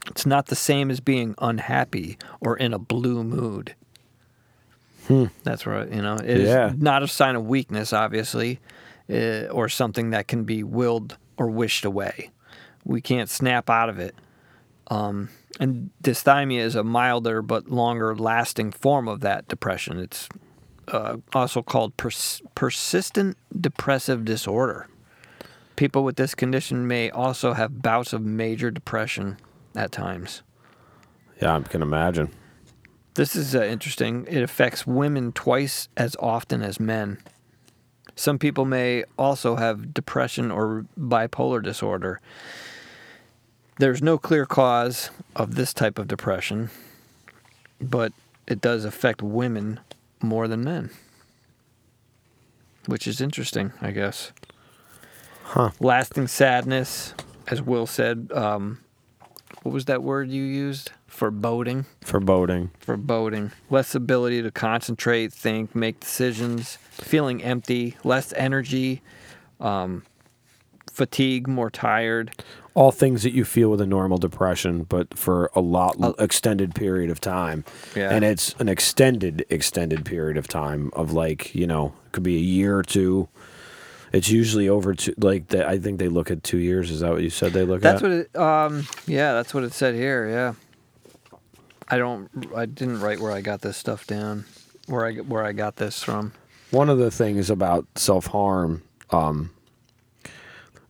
It's 0.09 0.27
not 0.27 0.47
the 0.47 0.57
same 0.57 0.91
as 0.91 1.01
being 1.01 1.35
unhappy 1.39 2.19
or 2.41 2.57
in 2.57 2.73
a 2.75 2.79
blue 2.79 3.23
mood. 3.23 3.75
That's 5.43 5.67
right. 5.67 5.91
You 5.91 6.03
know, 6.03 6.17
it 6.17 6.27
is 6.29 6.49
Yeah. 6.49 6.73
not 6.77 7.03
a 7.03 7.09
sign 7.09 7.35
of 7.35 7.47
weakness, 7.47 7.95
obviously, 7.95 8.61
uh, 9.11 9.47
or 9.51 9.69
something 9.71 10.11
that 10.11 10.29
can 10.29 10.45
be 10.45 10.63
willed 10.63 11.17
or 11.39 11.49
wished 11.49 11.87
away. 11.87 12.31
We 12.85 13.01
can't 13.01 13.31
snap 13.31 13.71
out 13.71 13.89
of 13.89 13.99
it. 13.99 14.15
Um, 14.89 15.31
and 15.59 15.91
dysthymia 16.03 16.61
is 16.61 16.75
a 16.75 16.85
milder 16.85 17.43
but 17.43 17.69
longer 17.69 18.15
lasting 18.15 18.73
form 18.73 19.09
of 19.09 19.21
that 19.21 19.49
depression. 19.49 19.99
It's 19.99 20.29
uh, 20.89 21.17
also 21.35 21.63
called 21.63 21.97
pers- 21.97 22.43
persistent 22.55 23.37
depressive 23.61 24.25
disorder. 24.25 24.87
People 25.77 26.03
with 26.05 26.17
this 26.17 26.35
condition 26.35 26.87
may 26.87 27.11
also 27.11 27.53
have 27.53 27.83
bouts 27.83 28.13
of 28.13 28.23
major 28.23 28.71
depression 28.71 29.37
at 29.77 29.93
times. 29.93 30.43
yeah 31.41 31.55
i 31.57 31.61
can 31.61 31.83
imagine 31.83 32.31
This 33.15 33.35
is 33.37 33.55
uh, 33.55 33.63
interesting. 33.65 34.27
It 34.29 34.43
affects 34.43 34.87
women 34.87 35.33
twice 35.33 35.89
as 35.97 36.15
often 36.21 36.63
as 36.63 36.79
men. 36.79 37.19
Some 38.15 38.39
people 38.39 38.65
may 38.65 39.03
also 39.17 39.57
have 39.57 39.93
depression 39.93 40.51
or 40.53 40.87
bipolar 40.97 41.61
disorder. 41.63 42.21
There's 43.79 44.03
no 44.03 44.19
clear 44.19 44.45
cause 44.45 45.11
of 45.37 45.55
this 45.55 45.73
type 45.73 45.99
of 45.99 46.09
depression, 46.09 46.71
but 47.81 48.13
it 48.47 48.61
does 48.61 48.85
affect 48.85 49.23
women 49.23 49.79
more 50.21 50.49
than 50.49 50.65
men, 50.65 50.91
which 52.87 53.07
is 53.07 53.21
interesting, 53.21 53.73
I 53.81 53.93
guess. 53.93 54.33
Huh. 55.45 55.71
Lasting 55.79 56.27
sadness, 56.27 57.15
as 57.47 57.63
Will 57.63 57.87
said. 57.87 58.31
Um, 58.35 58.81
what 59.63 59.73
was 59.73 59.85
that 59.87 60.03
word 60.03 60.29
you 60.29 60.43
used? 60.43 60.93
Foreboding 61.07 61.87
foreboding 62.01 62.71
foreboding, 62.79 63.51
less 63.71 63.95
ability 63.95 64.43
to 64.43 64.51
concentrate, 64.51 65.33
think, 65.33 65.75
make 65.75 66.01
decisions, 66.01 66.79
feeling 66.91 67.43
empty, 67.43 67.97
less 68.05 68.33
energy, 68.35 69.03
um, 69.61 70.05
fatigue, 70.93 71.49
more 71.49 71.71
tired. 71.71 72.31
All 72.79 72.93
things 72.93 73.25
that 73.25 73.33
you 73.33 73.45
feel 73.45 73.71
with 73.71 73.81
a 73.81 73.87
normal 73.87 74.19
depression, 74.19 74.85
but 74.85 75.19
for 75.19 75.51
a 75.57 75.61
lot 75.61 75.97
l 76.01 76.15
extended 76.21 76.77
period 76.77 77.11
of 77.11 77.21
time. 77.21 77.65
Yeah. 77.97 78.11
And 78.11 78.25
it's 78.25 78.55
an 78.61 78.69
extended, 78.69 79.45
extended 79.51 80.05
period 80.05 80.37
of 80.37 80.47
time 80.47 80.93
of 80.93 81.13
like, 81.13 81.53
you 81.57 81.67
know, 81.67 81.93
it 82.07 82.13
could 82.13 82.23
be 82.23 82.37
a 82.37 82.47
year 82.57 82.79
or 82.79 82.85
two. 82.85 83.29
It's 84.13 84.31
usually 84.31 84.69
over 84.69 84.95
to 84.95 85.13
like 85.19 85.49
the, 85.49 85.69
I 85.69 85.81
think 85.81 85.99
they 85.99 86.07
look 86.07 86.31
at 86.31 86.45
two 86.45 86.59
years. 86.59 86.93
Is 86.93 87.01
that 87.01 87.11
what 87.11 87.23
you 87.23 87.31
said 87.31 87.53
they 87.53 87.65
look 87.65 87.83
That's 87.83 88.01
at? 88.01 88.03
what 88.03 88.13
it. 88.13 88.37
Um, 88.37 88.87
yeah, 89.09 89.33
that's 89.33 89.53
what 89.53 89.65
it 89.65 89.73
said 89.73 89.97
here. 89.97 90.29
Yeah. 90.31 90.55
I 91.89 91.99
don't. 91.99 92.31
I 92.55 92.67
didn't 92.67 93.01
write 93.01 93.19
where 93.19 93.33
I 93.33 93.41
got 93.41 93.61
this 93.61 93.77
stuff 93.77 94.07
down. 94.07 94.45
Where 94.87 95.05
I 95.05 95.15
where 95.17 95.43
I 95.43 95.51
got 95.53 95.77
this 95.77 96.05
from. 96.05 96.33
One 96.71 96.89
of 96.89 96.99
the 96.99 97.11
things 97.11 97.51
about 97.51 97.87
self 97.97 98.27
harm 98.27 98.83
um, 99.11 99.51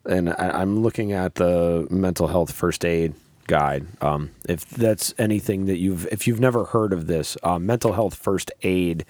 and 0.09 0.31
I, 0.31 0.61
I'm 0.61 0.83
looking 0.83 1.13
at 1.13 1.37
the 1.37 1.87
mental 1.91 2.27
health 2.27 2.53
first 2.53 2.85
aid 2.85 3.15
guide. 3.47 3.87
Um, 4.01 4.31
if 4.49 4.69
that's 4.69 5.15
anything 5.19 5.67
that 5.67 5.79
you've, 5.79 6.07
if 6.11 6.27
you've 6.27 6.41
never 6.41 6.65
heard 6.65 6.93
of 6.93 7.07
this, 7.07 7.37
uh, 7.43 7.59
mental 7.59 7.93
health 7.93 8.15
first 8.15 8.51
aid 8.63 9.05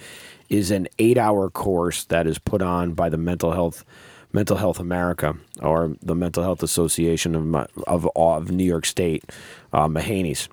is 0.48 0.70
an 0.70 0.88
eight-hour 0.98 1.50
course 1.50 2.04
that 2.04 2.26
is 2.26 2.38
put 2.38 2.62
on 2.62 2.92
by 2.94 3.08
the 3.08 3.18
mental 3.18 3.52
health. 3.52 3.84
Mental 4.30 4.58
Health 4.58 4.78
America 4.78 5.38
or 5.62 5.96
the 6.02 6.14
Mental 6.14 6.42
Health 6.42 6.62
Association 6.62 7.34
of 7.34 7.54
of, 7.86 8.06
of 8.14 8.50
New 8.50 8.62
York 8.62 8.84
State, 8.84 9.24
uh, 9.72 9.88
MHANYS. 9.88 10.48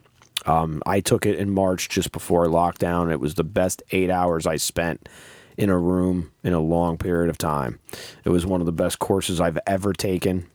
Um, 0.45 0.81
I 0.85 1.01
took 1.01 1.25
it 1.25 1.37
in 1.37 1.49
March 1.49 1.89
just 1.89 2.13
before 2.13 2.45
lockdown. 2.45 3.11
It 3.11 3.19
was 3.19 3.33
the 3.33 3.43
best 3.43 3.83
eight 3.91 4.09
hours 4.09 4.47
I 4.47 4.55
spent 4.55 5.09
in 5.57 5.69
a 5.69 5.77
room 5.77 6.31
in 6.43 6.53
a 6.53 6.59
long 6.59 6.97
period 6.97 7.29
of 7.29 7.37
time. 7.37 7.79
It 8.23 8.29
was 8.29 8.45
one 8.45 8.61
of 8.61 8.65
the 8.65 8.73
best 8.73 8.99
courses 8.99 9.39
I've 9.39 9.59
ever 9.65 9.93
taken. 9.93 10.47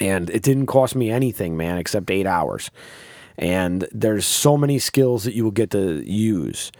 And 0.00 0.30
it 0.30 0.42
didn't 0.42 0.66
cost 0.66 0.94
me 0.94 1.10
anything, 1.10 1.56
man, 1.56 1.78
except 1.78 2.10
eight 2.10 2.26
hours. 2.26 2.70
And 3.36 3.88
there's 3.92 4.26
so 4.26 4.56
many 4.56 4.78
skills 4.78 5.24
that 5.24 5.34
you 5.34 5.44
will 5.44 5.50
get 5.50 5.70
to 5.70 6.02
use 6.04 6.70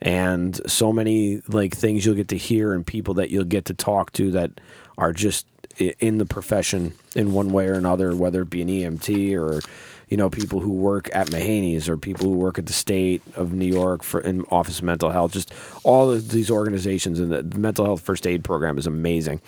and 0.00 0.60
so 0.70 0.92
many 0.92 1.42
like 1.48 1.74
things 1.74 2.04
you'll 2.04 2.14
get 2.14 2.28
to 2.28 2.36
hear 2.36 2.72
and 2.72 2.86
people 2.86 3.14
that 3.14 3.30
you'll 3.30 3.44
get 3.44 3.64
to 3.66 3.74
talk 3.74 4.12
to 4.12 4.30
that 4.32 4.50
are 4.98 5.12
just 5.12 5.46
in 5.78 6.18
the 6.18 6.26
profession 6.26 6.92
in 7.14 7.32
one 7.32 7.50
way 7.50 7.66
or 7.66 7.74
another, 7.74 8.14
whether 8.14 8.42
it 8.42 8.50
be 8.50 8.62
an 8.62 8.68
EMT 8.68 9.36
or 9.36 9.60
you 10.08 10.16
know 10.16 10.30
people 10.30 10.60
who 10.60 10.72
work 10.72 11.08
at 11.14 11.28
MHANYS 11.28 11.88
or 11.88 11.96
people 11.96 12.26
who 12.26 12.36
work 12.36 12.58
at 12.58 12.66
the 12.66 12.72
state 12.72 13.22
of 13.34 13.52
New 13.52 13.66
York 13.66 14.02
for 14.02 14.20
in 14.20 14.44
Office 14.50 14.78
of 14.78 14.84
Mental 14.84 15.10
Health. 15.10 15.32
Just 15.32 15.52
all 15.82 16.10
of 16.10 16.30
these 16.30 16.50
organizations 16.50 17.18
and 17.18 17.32
the, 17.32 17.42
the 17.42 17.58
mental 17.58 17.84
health 17.84 18.02
first 18.02 18.26
aid 18.26 18.44
program 18.44 18.78
is 18.78 18.86
amazing, 18.86 19.40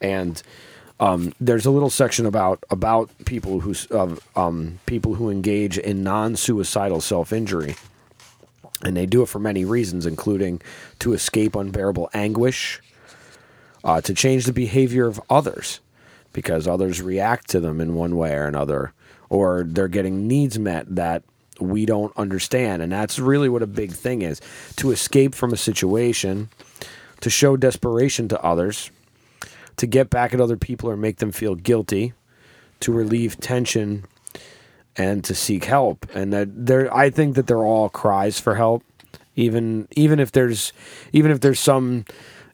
and. 0.00 0.42
Um, 0.98 1.34
there's 1.38 1.66
a 1.66 1.70
little 1.70 1.90
section 1.90 2.24
about 2.24 2.64
about 2.70 3.10
people 3.26 3.60
who 3.60 3.74
of 3.90 4.26
um, 4.34 4.78
people 4.86 5.16
who 5.16 5.28
engage 5.28 5.76
in 5.76 6.02
non-suicidal 6.02 7.02
self-injury, 7.02 7.76
and 8.82 8.96
they 8.96 9.04
do 9.04 9.20
it 9.20 9.28
for 9.28 9.38
many 9.38 9.66
reasons, 9.66 10.06
including 10.06 10.62
to 11.00 11.12
escape 11.12 11.54
unbearable 11.54 12.08
anguish, 12.14 12.80
uh, 13.84 14.00
to 14.00 14.14
change 14.14 14.46
the 14.46 14.54
behavior 14.54 15.06
of 15.06 15.20
others, 15.28 15.80
because 16.32 16.66
others 16.66 17.02
react 17.02 17.50
to 17.50 17.60
them 17.60 17.78
in 17.78 17.94
one 17.94 18.16
way 18.16 18.32
or 18.32 18.46
another, 18.46 18.94
or 19.28 19.64
they're 19.66 19.88
getting 19.88 20.26
needs 20.28 20.58
met 20.58 20.94
that 20.94 21.22
we 21.60 21.86
don't 21.86 22.16
understand, 22.16 22.82
and 22.82 22.92
that's 22.92 23.18
really 23.18 23.48
what 23.48 23.62
a 23.62 23.66
big 23.66 23.92
thing 23.92 24.22
is: 24.22 24.40
to 24.76 24.90
escape 24.90 25.34
from 25.34 25.52
a 25.52 25.56
situation, 25.56 26.48
to 27.20 27.30
show 27.30 27.56
desperation 27.56 28.28
to 28.28 28.42
others, 28.42 28.90
to 29.76 29.86
get 29.86 30.10
back 30.10 30.34
at 30.34 30.40
other 30.40 30.56
people 30.56 30.90
or 30.90 30.96
make 30.96 31.16
them 31.16 31.32
feel 31.32 31.54
guilty, 31.54 32.12
to 32.80 32.92
relieve 32.92 33.38
tension 33.40 34.04
and 34.96 35.24
to 35.24 35.34
seek 35.34 35.64
help. 35.64 36.06
And 36.14 36.32
that 36.32 36.48
there 36.66 36.94
I 36.94 37.10
think 37.10 37.34
that 37.36 37.46
they're 37.46 37.58
all 37.64 37.88
cries 37.88 38.40
for 38.40 38.54
help. 38.54 38.82
Even 39.34 39.86
even 39.94 40.18
if 40.18 40.32
there's 40.32 40.72
even 41.12 41.30
if 41.30 41.40
there's 41.40 41.60
some, 41.60 42.04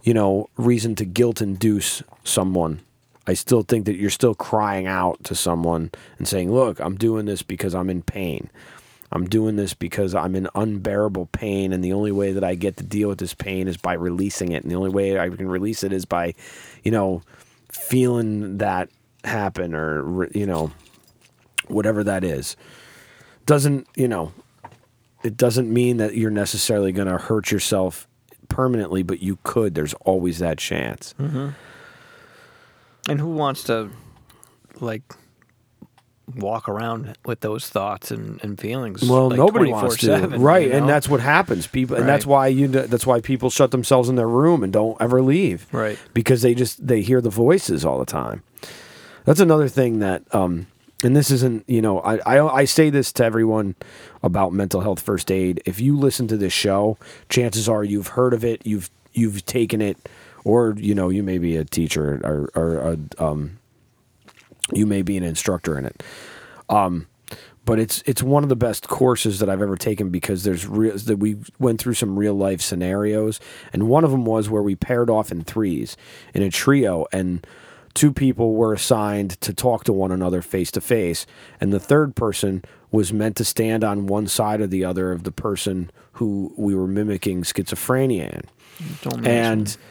you 0.03 0.15
know, 0.15 0.49
reason 0.57 0.95
to 0.97 1.05
guilt 1.05 1.41
induce 1.41 2.03
someone. 2.25 2.81
I 3.27 3.35
still 3.35 3.63
think 3.63 3.87
that 3.87 3.97
you're 3.97 4.11
still 4.11 4.35
crying 4.35 4.87
out 4.87 5.23
to 5.25 5.35
someone 5.35 5.91
and 6.19 6.27
saying, 6.27 6.53
"Look, 6.53 6.81
I'm 6.81 6.97
doing 6.97 7.27
this 7.27 7.43
because 7.43 7.75
I'm 7.75 7.89
in 7.89 8.03
pain. 8.03 8.51
I'm 9.13 9.29
doing 9.29 9.57
this 9.57 9.75
because 9.75 10.15
I'm 10.15 10.35
in 10.35 10.49
unbearable 10.55 11.27
pain, 11.27 11.73
and 11.73 11.85
the 11.85 11.93
only 11.93 12.13
way 12.13 12.33
that 12.33 12.43
I 12.43 12.55
get 12.55 12.79
to 12.79 12.85
deal 12.85 13.11
with 13.11 13.19
this 13.19 13.35
pain 13.35 13.69
is 13.69 13.77
by 13.77 13.93
releasing 13.93 14.53
it. 14.53 14.63
And 14.63 14.71
the 14.71 14.77
only 14.77 14.91
way 14.91 15.19
I 15.19 15.29
can 15.29 15.49
release 15.49 15.85
it 15.85 15.93
is 15.93 16.07
by, 16.07 16.35
you 16.83 16.91
know, 16.91 17.23
feeling 17.71 18.59
that 18.59 18.89
happen 19.25 19.75
or 19.75 20.29
you 20.35 20.47
know, 20.47 20.73
whatever 21.69 22.03
that 22.05 22.25
is. 22.25 22.57
Doesn't 23.45 23.87
you 23.97 24.09
know? 24.09 24.33
It 25.23 25.37
doesn't 25.37 25.73
mean 25.73 25.99
that 25.99 26.17
you're 26.17 26.31
necessarily 26.31 26.91
going 26.91 27.07
to 27.07 27.17
hurt 27.19 27.53
yourself 27.53 28.09
permanently, 28.49 29.05
but 29.05 29.21
you 29.23 29.39
could. 29.45 29.75
There's 29.75 29.95
always 30.01 30.41
that 30.41 30.59
chance. 30.59 31.15
Mm-hmm. 31.21 31.51
And 33.09 33.21
who 33.21 33.33
wants 33.33 33.65
to, 33.65 33.91
like, 34.81 35.03
walk 36.37 36.69
around 36.69 37.17
with 37.25 37.41
those 37.41 37.69
thoughts 37.69 38.11
and, 38.11 38.43
and 38.43 38.59
feelings? 38.59 39.03
Well, 39.03 39.29
like, 39.31 39.39
nobody 39.39 39.71
wants 39.71 39.97
to, 39.99 40.29
right? 40.29 40.69
you 40.69 40.73
And 40.73 40.89
that's 40.89 41.09
what 41.09 41.21
happens. 41.21 41.67
People, 41.67 41.97
and 41.97 42.09
that's 42.09 42.25
why 42.27 42.47
you. 42.47 42.69
That's 42.69 43.07
why 43.07 43.21
people 43.21 43.51
shut 43.51 43.71
themselves 43.71 44.09
in 44.09 44.17
their 44.17 44.29
room 44.29 44.63
and 44.63 44.73
don't 44.73 44.97
ever 45.01 45.21
leave, 45.21 45.67
Right. 45.73 45.99
Because 46.15 46.43
they 46.43 46.55
just 46.55 46.87
they 46.87 47.03
hear 47.03 47.21
the 47.21 47.31
voices 47.31 47.85
all 47.85 47.99
the 47.99 48.07
time. 48.07 48.43
That's 49.25 49.41
another 49.41 49.69
thing 49.69 50.01
that, 50.01 50.23
um, 50.35 50.67
and 51.05 51.15
this 51.15 51.31
isn't, 51.31 51.69
you 51.69 51.81
know, 51.83 52.01
I, 52.01 52.17
I 52.19 52.55
I 52.61 52.65
say 52.65 52.91
this 52.91 53.13
to 53.15 53.25
everyone 53.25 53.75
about 54.23 54.53
mental 54.53 54.81
health 54.81 55.01
first 55.01 55.31
aid. 55.31 55.63
If 55.65 55.81
you 55.81 55.97
listen 55.97 56.29
to 56.29 56.37
this 56.37 56.53
show, 56.53 56.99
chances 57.29 57.69
are 57.69 57.85
you've 57.85 58.09
heard 58.09 58.35
of 58.35 58.45
it, 58.45 58.63
you've 58.65 58.91
you've 59.13 59.45
taken 59.45 59.81
it, 59.83 59.97
or 60.45 60.75
you 60.79 60.95
know, 60.95 61.09
you 61.09 61.23
may 61.23 61.39
be 61.39 61.57
a 61.57 61.65
teacher 61.65 62.21
or 62.25 62.51
or 62.55 62.79
a, 63.19 63.25
um, 63.25 63.59
you 64.73 64.87
may 64.87 65.03
be 65.03 65.17
an 65.17 65.25
instructor 65.25 65.79
in 65.79 65.85
it. 65.87 66.03
But 67.65 67.79
it's 67.79 68.03
it's 68.07 68.23
one 68.23 68.43
of 68.43 68.49
the 68.49 68.57
best 68.57 68.89
courses 68.89 69.39
that 69.39 69.49
I've 69.49 69.63
ever 69.63 69.77
taken 69.77 70.11
because 70.11 70.43
there's 70.43 70.67
real 70.67 70.97
that 70.99 71.19
we 71.19 71.37
went 71.61 71.81
through 71.81 71.95
some 71.95 72.19
real 72.19 72.35
life 72.35 72.61
scenarios, 72.61 73.39
and 73.73 73.89
one 73.89 74.05
of 74.05 74.11
them 74.11 74.25
was 74.25 74.51
where 74.51 74.63
we 74.63 74.75
paired 74.75 75.09
off 75.09 75.31
in 75.31 75.43
threes 75.45 75.97
in 76.35 76.43
a 76.43 76.51
trio, 76.51 77.07
and 77.13 77.47
two 77.95 78.13
people 78.13 78.55
were 78.55 78.73
assigned 78.73 79.41
to 79.43 79.55
talk 79.55 79.85
to 79.85 79.93
one 79.93 80.11
another 80.11 80.43
face 80.43 80.73
to 80.73 80.81
face, 80.81 81.25
and 81.61 81.73
the 81.73 81.79
third 81.81 82.17
person 82.17 82.65
was 82.91 83.13
meant 83.13 83.37
to 83.37 83.45
stand 83.45 83.85
on 83.85 84.07
one 84.07 84.27
side 84.27 84.61
or 84.61 84.67
the 84.67 84.85
other 84.85 85.13
of 85.13 85.23
the 85.23 85.33
person 85.33 85.91
who 86.15 86.53
we 86.57 86.75
were 86.75 86.89
mimicking 86.89 87.43
schizophrenia 87.43 88.33
in. 88.33 88.43
Don't 89.03 89.23
mention 89.23 89.83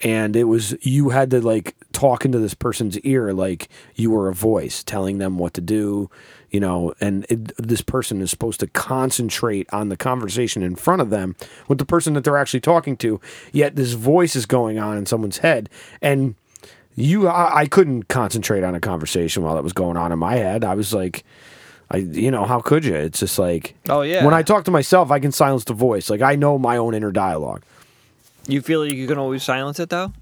and 0.00 0.36
it 0.36 0.44
was 0.44 0.76
you 0.80 1.10
had 1.10 1.30
to 1.30 1.40
like 1.40 1.74
talk 1.92 2.24
into 2.24 2.38
this 2.38 2.54
person's 2.54 2.98
ear 3.00 3.32
like 3.32 3.68
you 3.94 4.10
were 4.10 4.28
a 4.28 4.34
voice 4.34 4.84
telling 4.84 5.18
them 5.18 5.38
what 5.38 5.54
to 5.54 5.60
do 5.60 6.08
you 6.50 6.60
know 6.60 6.94
and 7.00 7.26
it, 7.28 7.56
this 7.56 7.82
person 7.82 8.20
is 8.20 8.30
supposed 8.30 8.60
to 8.60 8.66
concentrate 8.68 9.68
on 9.72 9.88
the 9.88 9.96
conversation 9.96 10.62
in 10.62 10.76
front 10.76 11.02
of 11.02 11.10
them 11.10 11.34
with 11.66 11.78
the 11.78 11.84
person 11.84 12.14
that 12.14 12.24
they're 12.24 12.36
actually 12.36 12.60
talking 12.60 12.96
to 12.96 13.20
yet 13.52 13.76
this 13.76 13.92
voice 13.92 14.36
is 14.36 14.46
going 14.46 14.78
on 14.78 14.96
in 14.96 15.06
someone's 15.06 15.38
head 15.38 15.68
and 16.00 16.34
you 16.94 17.28
I, 17.28 17.60
I 17.60 17.66
couldn't 17.66 18.08
concentrate 18.08 18.62
on 18.62 18.74
a 18.74 18.80
conversation 18.80 19.42
while 19.42 19.54
that 19.56 19.64
was 19.64 19.72
going 19.72 19.96
on 19.96 20.12
in 20.12 20.18
my 20.18 20.36
head 20.36 20.64
i 20.64 20.74
was 20.74 20.92
like 20.94 21.24
I, 21.90 21.96
you 21.96 22.30
know, 22.30 22.44
how 22.44 22.60
could 22.60 22.84
you? 22.84 22.94
It's 22.94 23.20
just 23.20 23.38
like, 23.38 23.74
Oh, 23.88 24.02
yeah. 24.02 24.22
When 24.22 24.34
I 24.34 24.42
talk 24.42 24.66
to 24.66 24.70
myself, 24.70 25.10
I 25.10 25.20
can 25.20 25.32
silence 25.32 25.64
the 25.64 25.72
voice. 25.72 26.10
Like 26.10 26.20
I 26.20 26.36
know 26.36 26.58
my 26.58 26.76
own 26.76 26.94
inner 26.94 27.10
dialogue. 27.10 27.62
You 28.48 28.60
feel 28.62 28.80
like 28.84 28.92
you 28.94 29.06
can 29.06 29.18
always 29.18 29.42
silence 29.44 29.78
it 29.78 29.90
though? 29.90 30.12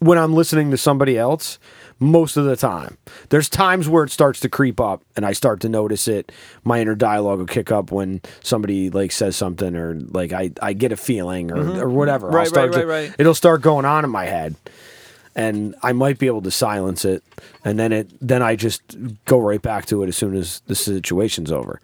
when 0.00 0.16
I'm 0.16 0.32
listening 0.32 0.70
to 0.70 0.76
somebody 0.76 1.18
else, 1.18 1.58
most 1.98 2.36
of 2.36 2.44
the 2.44 2.54
time. 2.54 2.96
There's 3.30 3.48
times 3.48 3.88
where 3.88 4.04
it 4.04 4.12
starts 4.12 4.38
to 4.38 4.48
creep 4.48 4.78
up 4.80 5.02
and 5.16 5.26
I 5.26 5.32
start 5.32 5.58
to 5.62 5.68
notice 5.68 6.06
it. 6.06 6.30
My 6.62 6.80
inner 6.80 6.94
dialogue 6.94 7.40
will 7.40 7.46
kick 7.46 7.72
up 7.72 7.90
when 7.90 8.20
somebody 8.40 8.90
like 8.90 9.10
says 9.10 9.34
something 9.34 9.74
or 9.74 9.94
like 9.94 10.32
I, 10.32 10.52
I 10.62 10.72
get 10.72 10.92
a 10.92 10.96
feeling 10.96 11.50
or, 11.50 11.82
or 11.82 11.88
whatever. 11.88 12.28
I'll 12.28 12.30
Mm-hmm. 12.32 12.36
Right, 12.36 12.46
start 12.46 12.70
right, 12.76 12.80
to- 12.82 12.86
right, 12.86 13.08
right. 13.08 13.14
It'll 13.18 13.34
start 13.34 13.60
going 13.60 13.84
on 13.84 14.04
in 14.04 14.10
my 14.10 14.26
head. 14.26 14.54
And 15.34 15.74
I 15.82 15.90
might 15.92 16.20
be 16.20 16.28
able 16.28 16.42
to 16.42 16.50
silence 16.52 17.04
it 17.04 17.24
and 17.64 17.76
then 17.76 17.90
it 17.90 18.08
then 18.20 18.40
I 18.40 18.54
just 18.54 18.82
go 19.24 19.40
right 19.40 19.60
back 19.60 19.86
to 19.86 20.04
it 20.04 20.06
as 20.08 20.16
soon 20.16 20.36
as 20.36 20.60
the 20.68 20.76
situation's 20.76 21.50
over. 21.50 21.80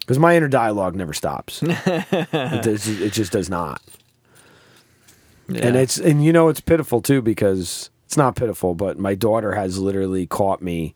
Because 0.00 0.18
my 0.18 0.36
inner 0.36 0.48
dialogue 0.48 0.96
never 0.96 1.14
stops. 1.14 1.62
it, 1.66 2.62
does, 2.62 2.86
it 2.88 3.14
just 3.14 3.32
does 3.32 3.48
not 3.48 3.80
and 5.56 5.76
it's 5.76 5.98
and 5.98 6.24
you 6.24 6.32
know 6.32 6.48
it's 6.48 6.60
pitiful 6.60 7.00
too 7.02 7.22
because 7.22 7.90
it's 8.06 8.16
not 8.16 8.36
pitiful 8.36 8.74
but 8.74 8.98
my 8.98 9.14
daughter 9.14 9.52
has 9.54 9.78
literally 9.78 10.26
caught 10.26 10.60
me 10.62 10.94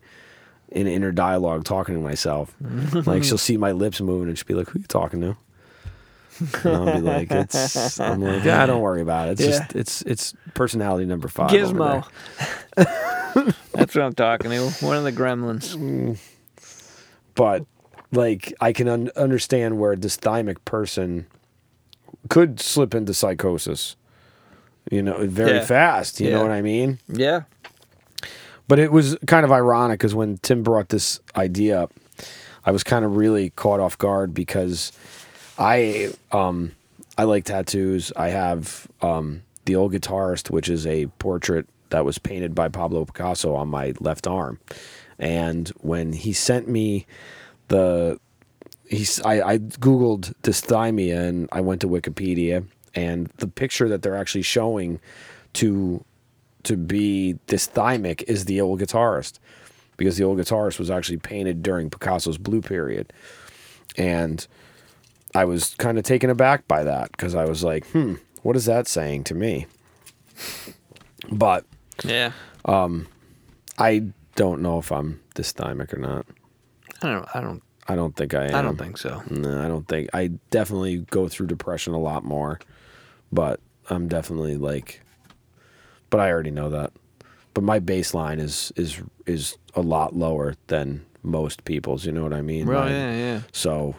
in 0.71 0.87
inner 0.87 1.13
dialogue 1.13 1.65
talking 1.65 1.95
to 1.95 2.01
myself 2.01 2.55
like 3.07 3.25
she'll 3.25 3.39
see 3.39 3.57
my 3.57 3.73
lips 3.73 4.01
moving 4.01 4.29
and 4.29 4.39
she'll 4.39 4.47
be 4.47 4.55
like 4.55 4.69
who 4.69 4.79
you 4.81 4.85
talking 4.87 5.21
to 5.21 5.37
and 6.65 6.77
I'll 6.77 6.95
be 6.97 7.01
like 7.01 7.31
it's 7.31 7.99
I'm 8.01 8.21
like 8.21 8.45
yeah 8.45 8.67
don't 8.67 8.83
worry 8.83 9.01
about 9.01 9.29
it 9.29 9.33
it's 9.33 9.43
Yeah. 9.43 9.59
just 9.59 9.75
it's 9.77 10.03
it's 10.03 10.35
personality 10.55 11.07
number 11.07 11.29
five 11.29 11.51
Gizmo. 11.51 12.07
That's 13.73 13.95
what 13.95 14.05
I'm 14.05 14.15
talking 14.15 14.51
to. 14.51 14.71
One 14.85 14.97
of 14.97 15.05
the 15.05 15.13
gremlins. 15.13 15.77
Mm. 15.77 16.19
but 17.35 17.65
like 18.13 18.53
I 18.61 18.73
can 18.73 18.89
un- 18.89 19.11
understand 19.17 19.79
where 19.79 19.93
a 19.93 19.97
dysthymic 19.97 20.57
person 20.65 21.27
could 22.29 22.61
slip 22.61 22.95
into 22.95 23.15
psychosis 23.15 23.97
you 24.91 25.03
know 25.03 25.27
very 25.27 25.57
Yeah. 25.59 25.65
fast 25.65 26.21
you 26.21 26.31
know 26.31 26.43
what 26.43 26.51
I 26.53 26.63
mean 26.63 26.99
Yeah. 27.09 27.43
But 28.69 28.79
it 28.81 28.91
was 28.91 29.17
kind 29.29 29.45
of 29.45 29.53
ironic 29.53 30.01
because 30.01 30.15
when 30.15 30.39
Tim 30.39 30.65
brought 30.65 30.89
this 30.89 31.21
idea 31.37 31.83
up, 31.83 31.93
I 32.65 32.73
was 32.73 32.83
kind 32.83 33.05
of 33.05 33.17
really 33.17 33.51
caught 33.51 33.79
off 33.79 33.97
guard 33.97 34.35
because 34.35 34.91
I 35.57 36.13
um 36.33 36.73
I 37.17 37.25
like 37.25 37.45
tattoos. 37.45 38.13
I 38.17 38.29
have 38.31 38.89
um 39.03 39.43
the 39.67 39.77
old 39.77 39.93
guitarist, 39.93 40.51
which 40.51 40.69
is 40.69 40.85
a 40.87 41.07
portrait 41.21 41.67
that 41.91 42.05
was 42.05 42.19
painted 42.19 42.55
by 42.57 42.69
Pablo 42.69 43.05
Picasso 43.05 43.55
on 43.55 43.69
my 43.69 43.95
left 44.01 44.27
arm. 44.27 44.59
And 45.19 45.69
when 45.81 46.13
he 46.13 46.33
sent 46.33 46.67
me 46.69 47.07
the 47.69 48.19
he's 48.89 49.21
I, 49.23 49.41
I 49.53 49.59
googled 49.59 50.35
dysthymia 50.43 51.29
and 51.29 51.49
I 51.53 51.61
went 51.61 51.81
to 51.83 51.89
Wikipedia 51.89 52.67
and 52.97 53.29
the 53.37 53.47
picture 53.47 53.89
that 53.89 54.03
they're 54.03 54.17
actually 54.17 54.43
showing 54.43 54.99
to 55.53 56.05
to 56.65 56.77
be 56.77 57.37
dysthymic 57.47 58.25
is 58.27 58.47
the 58.47 58.61
old 58.61 58.81
guitarist 58.81 59.39
because 59.97 60.17
the 60.17 60.25
old 60.25 60.39
guitarist 60.39 60.81
was 60.81 60.91
actually 60.91 61.19
painted 61.19 61.63
during 61.63 61.89
Picasso's 61.91 62.39
blue 62.39 62.61
period. 62.61 63.13
And 63.97 64.45
I 65.35 65.45
was 65.45 65.75
kind 65.77 65.97
of 65.97 66.03
taken 66.05 66.29
aback 66.29 66.67
by 66.67 66.83
that 66.83 67.13
because 67.13 67.37
I 67.37 67.45
was 67.45 67.63
like, 67.63 67.87
hmm, 67.93 68.15
what 68.43 68.57
is 68.57 68.65
that 68.65 68.89
saying 68.89 69.25
to 69.25 69.35
me? 69.35 69.67
But 71.31 71.65
Yeah. 72.05 72.33
I 72.67 74.03
don't 74.35 74.61
know 74.61 74.79
if 74.79 74.91
I'm 74.91 75.21
dysthymic 75.35 75.95
or 75.95 75.99
not. 75.99 76.27
I 77.03 77.09
don't. 77.13 77.29
I 77.35 77.41
don't. 77.41 77.63
I 77.89 77.95
don't 77.95 78.17
think 78.17 78.35
I 78.35 78.47
am. 78.47 78.55
I 78.55 78.63
don't 78.63 78.77
think 78.77 78.99
so. 78.99 79.23
No, 79.31 79.63
I 79.63 79.69
don't 79.69 79.87
think. 79.87 80.11
I 80.13 80.33
definitely 80.51 80.99
go 81.11 81.29
through 81.29 81.47
depression 81.47 81.95
a 81.95 81.99
lot 81.99 82.25
more, 82.25 82.59
but 83.33 83.61
I'm 83.91 84.09
definitely 84.09 84.57
like. 84.57 85.01
But 86.11 86.21
I 86.21 86.31
already 86.31 86.51
know 86.51 86.71
that. 86.71 86.93
But 87.55 87.65
my 87.65 87.81
baseline 87.81 88.39
is 88.41 88.73
is 88.77 89.01
is 89.27 89.57
a 89.75 89.81
lot 89.81 90.15
lower 90.15 90.55
than 90.69 91.05
most 91.23 91.65
people's. 91.65 92.05
You 92.07 92.13
know 92.13 92.23
what 92.23 92.33
I 92.35 92.43
mean? 92.43 92.67
My- 92.67 92.89
yeah, 92.91 93.17
yeah. 93.17 93.41
So 93.53 93.97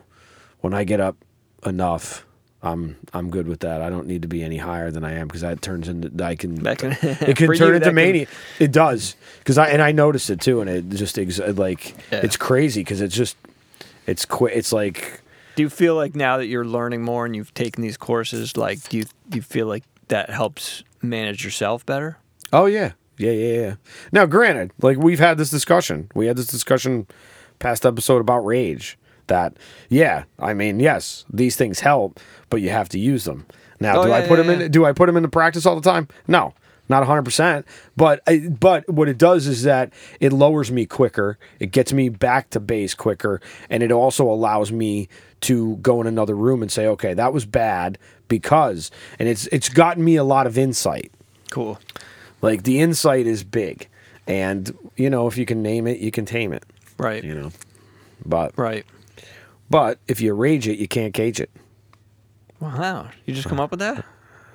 when 0.61 0.73
I 0.73 0.83
get 0.83 0.99
up 0.99 1.17
enough, 1.65 2.25
I'm 2.61 2.97
I'm 3.13 3.29
good 3.29 3.47
with 3.47 3.59
that. 3.61 3.81
I 3.81 3.89
don't 3.89 4.07
need 4.07 4.21
to 4.21 4.27
be 4.27 4.43
any 4.43 4.57
higher 4.57 4.89
than 4.91 5.03
I 5.03 5.13
am 5.13 5.27
because 5.27 5.41
that 5.41 5.61
turns 5.61 5.87
into 5.87 6.23
I 6.23 6.35
can 6.35 6.57
can. 6.75 6.91
it 7.01 7.35
can 7.35 7.47
turn 7.47 7.57
you, 7.57 7.65
into 7.75 7.79
that 7.79 7.83
can- 7.85 7.95
mania. 7.95 8.27
It 8.59 8.71
does 8.71 9.15
because 9.39 9.57
I 9.57 9.69
and 9.69 9.81
I 9.81 9.91
noticed 9.91 10.29
it 10.29 10.39
too, 10.39 10.61
and 10.61 10.69
it 10.69 10.89
just 10.89 11.17
ex- 11.19 11.39
like 11.39 11.95
Yeah. 12.11 12.21
it's 12.23 12.37
crazy 12.37 12.81
because 12.81 13.01
it's 13.01 13.15
just 13.15 13.35
it's 14.05 14.23
quick. 14.25 14.55
It's 14.55 14.71
like 14.71 15.21
Do 15.57 15.63
you 15.63 15.69
feel 15.71 15.95
like 15.95 16.15
now 16.15 16.37
that 16.37 16.45
you're 16.45 16.63
learning 16.63 17.01
more 17.01 17.25
and 17.25 17.35
you've 17.35 17.51
taken 17.55 17.81
these 17.81 17.97
courses, 17.97 18.55
like 18.55 18.87
do 18.89 18.97
you 18.97 19.05
do 19.27 19.37
you 19.37 19.41
feel 19.41 19.65
like 19.65 19.83
that 20.09 20.29
helps 20.29 20.83
manage 21.01 21.43
yourself 21.43 21.83
better? 21.85 22.17
oh 22.53 22.67
yeah, 22.67 22.91
yeah, 23.17 23.31
yeah, 23.31 23.59
yeah. 23.61 23.75
Now, 24.11 24.27
granted, 24.27 24.71
like 24.81 24.97
we've 24.97 25.17
had 25.19 25.39
this 25.39 25.49
discussion. 25.49 26.09
We 26.13 26.27
had 26.27 26.37
this 26.37 26.45
discussion 26.45 27.07
past 27.57 27.87
episode 27.87 28.21
about 28.21 28.45
rage. 28.45 28.99
That 29.25 29.57
yeah, 29.89 30.25
I 30.39 30.53
mean 30.53 30.79
yes, 30.79 31.25
these 31.33 31.55
things 31.55 31.79
help, 31.79 32.19
but 32.51 32.61
you 32.61 32.69
have 32.69 32.87
to 32.89 32.99
use 32.99 33.23
them. 33.25 33.47
Now, 33.79 34.01
Oh, 34.01 34.05
do 34.05 34.13
I 34.13 34.21
put 34.21 34.37
yeah, 34.37 34.43
them 34.45 34.59
yeah. 34.59 34.65
in? 34.67 34.71
Do 34.71 34.85
I 34.85 34.91
put 34.93 35.07
them 35.07 35.17
into 35.17 35.29
practice 35.29 35.65
all 35.65 35.75
the 35.75 35.89
time? 35.89 36.07
No. 36.27 36.53
Not 36.89 37.05
100%, 37.05 37.65
but 37.97 38.21
I, 38.27 38.47
but 38.47 38.89
what 38.89 39.09
it 39.09 39.17
does 39.17 39.45
is 39.45 39.63
that 39.63 39.91
it 40.21 40.31
lowers 40.31 40.71
me 40.71 40.85
quicker. 40.85 41.37
It 41.59 41.71
gets 41.71 41.91
me 41.91 42.07
back 42.07 42.49
to 42.51 42.59
base 42.61 42.93
quicker, 42.93 43.41
and 43.69 43.83
it 43.83 43.91
also 43.91 44.29
allows 44.29 44.71
me 44.71 45.09
to 45.41 45.75
go 45.77 45.99
in 45.99 46.07
another 46.07 46.33
room 46.35 46.61
and 46.61 46.71
say, 46.71 46.87
"Okay, 46.87 47.13
that 47.13 47.33
was 47.33 47.45
bad 47.45 47.97
because." 48.29 48.89
And 49.19 49.27
it's 49.27 49.47
it's 49.47 49.67
gotten 49.67 50.03
me 50.03 50.15
a 50.15 50.23
lot 50.23 50.47
of 50.47 50.57
insight. 50.57 51.11
Cool. 51.51 51.77
Like 52.41 52.63
the 52.63 52.79
insight 52.79 53.25
is 53.27 53.43
big, 53.43 53.89
and 54.25 54.73
you 54.95 55.09
know 55.09 55.27
if 55.27 55.37
you 55.37 55.45
can 55.45 55.61
name 55.61 55.87
it, 55.87 55.99
you 55.99 56.11
can 56.11 56.25
tame 56.25 56.53
it. 56.53 56.63
Right. 56.97 57.21
You 57.23 57.33
know, 57.35 57.51
but 58.25 58.57
Right. 58.57 58.85
but 59.69 59.99
if 60.07 60.21
you 60.21 60.33
rage 60.33 60.67
it, 60.69 60.77
you 60.79 60.87
can't 60.87 61.13
cage 61.13 61.41
it. 61.41 61.49
Wow. 62.61 63.09
You 63.25 63.33
just 63.33 63.49
come 63.49 63.59
up 63.59 63.71
with 63.71 63.81
that? 63.81 64.05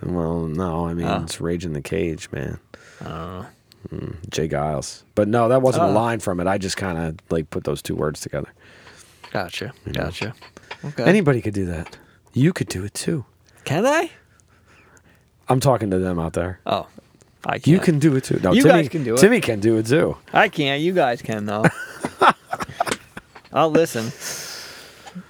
Well, 0.03 0.47
no, 0.47 0.87
I 0.87 0.95
mean 0.95 1.07
Oh. 1.07 1.23
it's 1.23 1.41
rage 1.41 1.65
in 1.65 1.73
the 1.75 1.81
cage, 1.83 2.29
man. 2.33 2.59
Mm, 3.03 4.17
J. 4.31 4.49
Geils, 4.49 5.03
but 5.15 5.27
no, 5.29 5.49
that 5.49 5.61
wasn't 5.63 5.85
a 5.85 5.89
Oh. 5.89 5.93
line 5.93 6.21
from 6.21 6.39
it. 6.41 6.47
I 6.47 6.57
just 6.59 6.77
kind 6.77 6.99
of 6.99 7.17
like 7.31 7.51
put 7.51 7.65
those 7.65 7.83
two 7.83 7.95
words 7.97 8.21
together. 8.21 8.49
Gotcha. 9.33 9.73
Gotcha. 9.93 10.35
Okay. 10.85 11.05
Anybody 11.05 11.41
could 11.41 11.55
do 11.55 11.67
that. 11.67 11.97
You 12.33 12.53
could 12.53 12.69
do 12.69 12.85
it 12.85 12.95
too. 12.95 13.25
can 13.65 13.87
I? 13.87 14.11
I'm 15.49 15.61
talking 15.61 15.91
to 15.91 15.99
them 15.99 16.19
out 16.19 16.33
there. 16.33 16.61
Oh, 16.67 16.87
I 17.45 17.55
can't. 17.59 17.67
You 17.69 17.79
can 17.81 17.99
do 17.99 18.15
it 18.17 18.25
too. 18.25 18.39
No, 18.43 18.53
You 18.53 18.63
Timmy, 18.63 18.83
guys 18.83 18.89
can 18.89 19.05
do 19.05 19.15
it. 19.15 19.19
Timmy 19.19 19.41
can 19.41 19.61
do 19.61 19.77
it 19.79 19.87
too. 19.87 20.17
I 20.33 20.49
can't. 20.49 20.81
You 20.81 20.93
guys 20.93 21.21
can 21.23 21.47
though. 21.47 21.65
I'll 23.53 23.71
listen. 23.71 24.13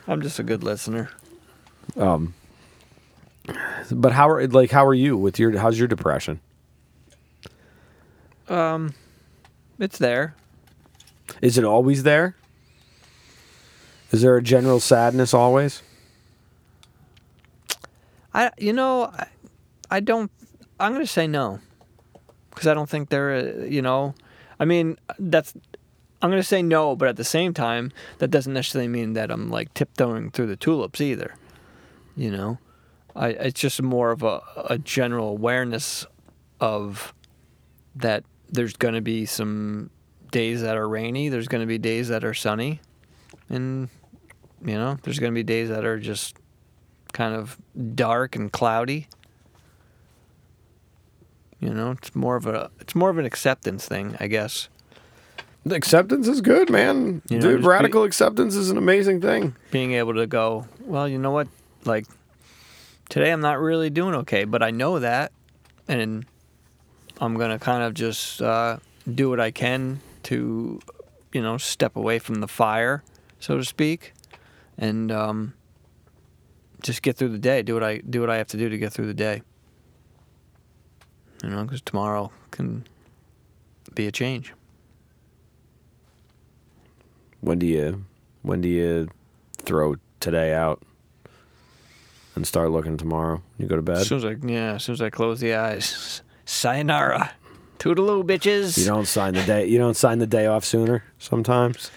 I'm 0.07 0.23
just 0.23 0.39
a 0.39 0.43
good 0.43 0.63
listener. 0.63 1.11
But 3.91 4.13
how 4.13 4.29
are 4.31 4.47
like 4.47 4.71
how 4.71 4.87
are 4.87 4.95
you 4.95 5.17
with 5.17 5.39
your 5.39 5.59
how's 5.59 5.79
your 5.79 5.89
depression? 5.89 6.41
Um, 8.49 8.95
it's 9.79 9.99
there. 9.99 10.35
Is 11.41 11.59
it 11.59 11.65
always 11.65 12.03
there? 12.03 12.37
Is 14.11 14.23
there 14.23 14.37
a 14.37 14.43
general 14.43 14.79
sadness 14.79 15.33
always? 15.33 15.83
I, 18.35 18.51
you 18.59 18.73
know, 18.73 19.05
I, 19.07 19.27
I 19.91 20.01
don't. 20.01 20.31
I'm 20.79 20.93
gonna 20.93 21.07
say 21.07 21.27
no, 21.27 21.61
because 22.51 22.67
I 22.67 22.75
don't 22.75 22.89
think 22.89 23.09
there. 23.09 23.33
uh, 23.33 23.65
You 23.65 23.83
know, 23.83 24.15
I 24.61 24.65
mean, 24.65 24.99
that's. 25.19 25.55
I'm 26.21 26.31
gonna 26.31 26.43
say 26.43 26.63
no, 26.63 26.95
but 26.95 27.09
at 27.09 27.17
the 27.17 27.25
same 27.25 27.53
time, 27.53 27.91
that 28.19 28.29
doesn't 28.29 28.53
necessarily 28.53 28.89
mean 28.89 29.15
that 29.15 29.31
I'm 29.31 29.51
like 29.51 29.75
tiptoeing 29.75 30.31
through 30.31 30.47
the 30.47 30.57
tulips 30.57 31.01
either. 31.01 31.35
You 32.17 32.31
know, 32.31 32.59
I. 33.15 33.29
It's 33.29 33.61
just 33.61 33.81
more 33.83 34.11
of 34.11 34.23
a 34.23 34.41
a 34.69 34.79
general 34.79 35.29
awareness 35.29 36.07
of 36.61 37.15
that. 37.97 38.25
There's 38.51 38.75
gonna 38.75 39.01
be 39.01 39.27
some 39.27 39.91
days 40.31 40.63
that 40.63 40.77
are 40.77 40.89
rainy. 40.89 41.29
There's 41.29 41.49
gonna 41.49 41.67
be 41.67 41.79
days 41.79 42.09
that 42.09 42.25
are 42.25 42.35
sunny, 42.35 42.81
and 43.49 43.89
you 44.65 44.75
know, 44.75 44.99
there's 45.03 45.19
gonna 45.19 45.33
be 45.33 45.43
days 45.43 45.69
that 45.69 45.85
are 45.85 45.99
just 45.99 46.37
kind 47.13 47.35
of 47.35 47.59
dark 47.95 48.37
and 48.37 48.53
cloudy. 48.53 49.09
You 51.61 51.71
know, 51.71 51.93
it's 51.93 52.15
more 52.15 52.37
of 52.37 52.47
a 52.47 52.71
it's 52.81 52.95
more 52.95 53.11
of 53.11 53.19
an 53.19 53.25
acceptance 53.25 53.87
thing, 53.87 54.17
I 54.19 54.27
guess. 54.27 54.69
The 55.65 55.77
acceptance 55.77 56.27
is 56.27 56.41
good, 56.41 56.71
man. 56.71 57.23
You 57.29 57.37
know, 57.39 57.43
Dude, 57.43 57.59
just 57.59 57.63
be- 57.63 57.69
radical 57.69 58.03
acceptance 58.03 58.57
is 58.57 58.71
an 58.71 58.79
amazing 58.79 59.21
thing. 59.21 59.55
Being 59.71 59.93
able 59.93 60.15
to 60.15 60.27
go, 60.27 60.67
well, 60.81 61.09
you 61.09 61.19
know 61.19 61.31
what? 61.31 61.47
Like 61.85 62.07
today 63.13 63.31
I'm 63.31 63.43
not 63.43 63.61
really 63.61 63.91
doing 63.91 64.15
okay, 64.15 64.45
but 64.45 64.63
I 64.63 64.71
know 64.71 64.99
that 64.99 65.33
and 65.87 66.25
I'm 67.21 67.37
to 67.37 67.59
kind 67.59 67.83
of 67.83 67.93
just 67.93 68.41
uh, 68.41 68.79
do 69.13 69.29
what 69.29 69.39
I 69.39 69.51
can 69.51 70.01
to 70.25 70.81
you 71.33 71.41
know, 71.41 71.57
step 71.59 71.97
away 71.97 72.19
from 72.19 72.37
the 72.37 72.49
fire, 72.49 73.03
so 73.41 73.57
to 73.57 73.65
speak, 73.65 74.13
and 74.79 75.11
um, 75.11 75.55
just 76.83 77.03
get 77.03 77.17
through 77.17 77.31
the 77.31 77.39
day. 77.39 77.63
Do 77.63 77.75
what 77.75 77.83
I 77.83 77.99
do 77.99 78.21
what 78.21 78.31
I 78.31 78.37
have 78.37 78.49
to 78.49 78.57
do 78.57 78.69
to 78.69 78.79
get 78.79 78.93
through 78.93 79.07
the 79.07 79.15
day. 79.15 79.43
You 81.43 81.51
know, 81.51 81.65
because 81.65 81.81
tomorrow 81.81 82.31
can 82.51 82.87
be 83.95 84.07
a 84.07 84.13
change. 84.13 84.53
When 87.41 87.59
do 87.59 87.67
you 87.67 88.05
when 88.43 88.61
do 88.61 88.69
you 88.69 89.09
throw 89.59 89.97
today 90.21 90.55
out 90.55 90.83
and 92.35 92.47
start 92.47 92.71
looking 92.71 92.97
tomorrow? 92.97 93.43
You 93.59 93.67
go 93.67 93.77
to 93.77 93.83
bed? 93.83 93.99
As 93.99 94.09
soon 94.09 94.19
as 94.19 94.25
I 94.25 94.37
yeah, 94.47 94.75
as 94.75 94.85
soon 94.85 94.95
as 94.95 95.03
I 95.03 95.11
close 95.11 95.41
the 95.41 95.55
eyes, 95.55 96.23
sayonara, 96.45 97.33
toodaloo, 97.79 98.25
bitches. 98.25 98.79
You 98.79 98.87
don't 98.87 99.07
sign 99.07 99.35
the 99.35 99.43
day 99.45 99.67
you 99.67 99.79
don't 99.79 99.97
sign 99.97 100.19
the 100.19 100.27
day 100.27 100.47
off 100.47 100.65
sooner 100.65 101.05
sometimes? 101.19 101.91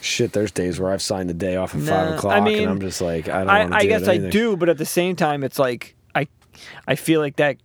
Shit, 0.00 0.32
there's 0.32 0.52
days 0.52 0.78
where 0.80 0.92
I've 0.92 1.02
signed 1.02 1.28
the 1.28 1.34
day 1.34 1.56
off 1.56 1.74
at 1.74 1.80
Nah, 1.80 1.90
five 1.90 2.12
I 2.12 2.16
o'clock 2.16 2.44
mean, 2.44 2.62
and 2.62 2.70
I'm 2.70 2.80
just 2.80 3.00
like 3.00 3.28
I 3.28 3.40
don't 3.40 3.72
I, 3.72 3.78
I 3.78 3.82
do 3.82 3.88
guess 3.88 4.08
I 4.08 4.16
do, 4.16 4.56
but 4.56 4.68
at 4.68 4.78
the 4.78 4.86
same 4.86 5.16
time, 5.16 5.42
it's 5.42 5.58
like 5.58 5.96
I, 6.14 6.28
I 6.86 6.94
feel 6.94 7.20
like 7.20 7.36
that. 7.36 7.56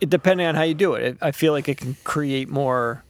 It 0.00 0.10
depending 0.10 0.46
on 0.46 0.54
how 0.54 0.62
you 0.62 0.74
do 0.74 0.94
it, 0.94 1.04
it 1.04 1.18
I 1.20 1.32
feel 1.32 1.52
like 1.52 1.68
it 1.68 1.78
can 1.78 1.96
create 2.04 2.48
more 2.48 3.04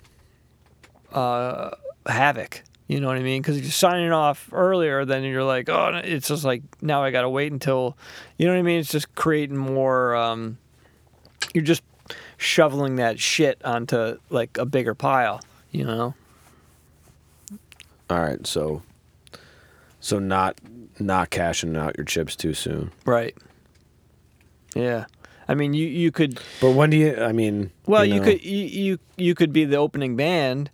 uh, 1.13 1.71
havoc. 2.07 2.63
You 2.87 3.01
know 3.01 3.07
what 3.07 3.17
I 3.17 3.23
mean? 3.23 3.41
Because 3.41 3.61
you're 3.61 3.71
signing 3.71 4.13
off 4.13 4.51
earlier, 4.53 5.05
then 5.05 5.23
you're 5.23 5.45
like, 5.45 5.69
oh, 5.71 6.01
it's 6.05 6.29
just 6.29 6.45
like 6.45 6.63
now 6.83 7.03
I 7.03 7.11
gotta 7.11 7.31
wait 7.31 7.51
until, 7.51 7.97
you 8.37 8.47
know 8.47 8.53
what 8.53 8.59
I 8.59 8.63
mean? 8.63 8.81
It's 8.81 8.91
just 8.91 9.15
creating 9.15 9.57
more. 9.57 10.15
Um, 10.15 10.59
you're 11.55 11.65
just 11.65 11.83
shoveling 12.37 12.97
that 12.97 13.19
shit 13.19 13.65
onto 13.65 14.19
like 14.29 14.59
a 14.59 14.67
bigger 14.67 14.95
pile. 14.95 15.41
You 15.71 15.85
know? 15.85 16.15
All 18.11 18.21
right, 18.21 18.47
so 18.47 18.83
so 19.99 20.19
not 20.19 20.61
not 20.99 21.31
cashing 21.31 21.77
out 21.77 21.97
your 21.97 22.05
chips 22.05 22.37
too 22.37 22.53
soon. 22.53 22.93
Right. 23.07 23.35
Yeah. 24.75 25.07
I 25.49 25.55
mean, 25.55 25.73
you 25.73 25.87
you 25.87 26.13
could. 26.13 26.39
But 26.61 26.73
when 26.73 26.91
do 26.91 26.99
you 26.99 27.17
I 27.17 27.33
mean 27.33 27.71
Well, 27.87 28.05
you, 28.05 28.21
know, 28.21 28.25
could 28.25 28.45
you, 28.45 28.65
you 28.67 28.99
you 29.17 29.35
could 29.35 29.53
be 29.53 29.65
the 29.65 29.77
opening 29.77 30.17
band, 30.17 30.71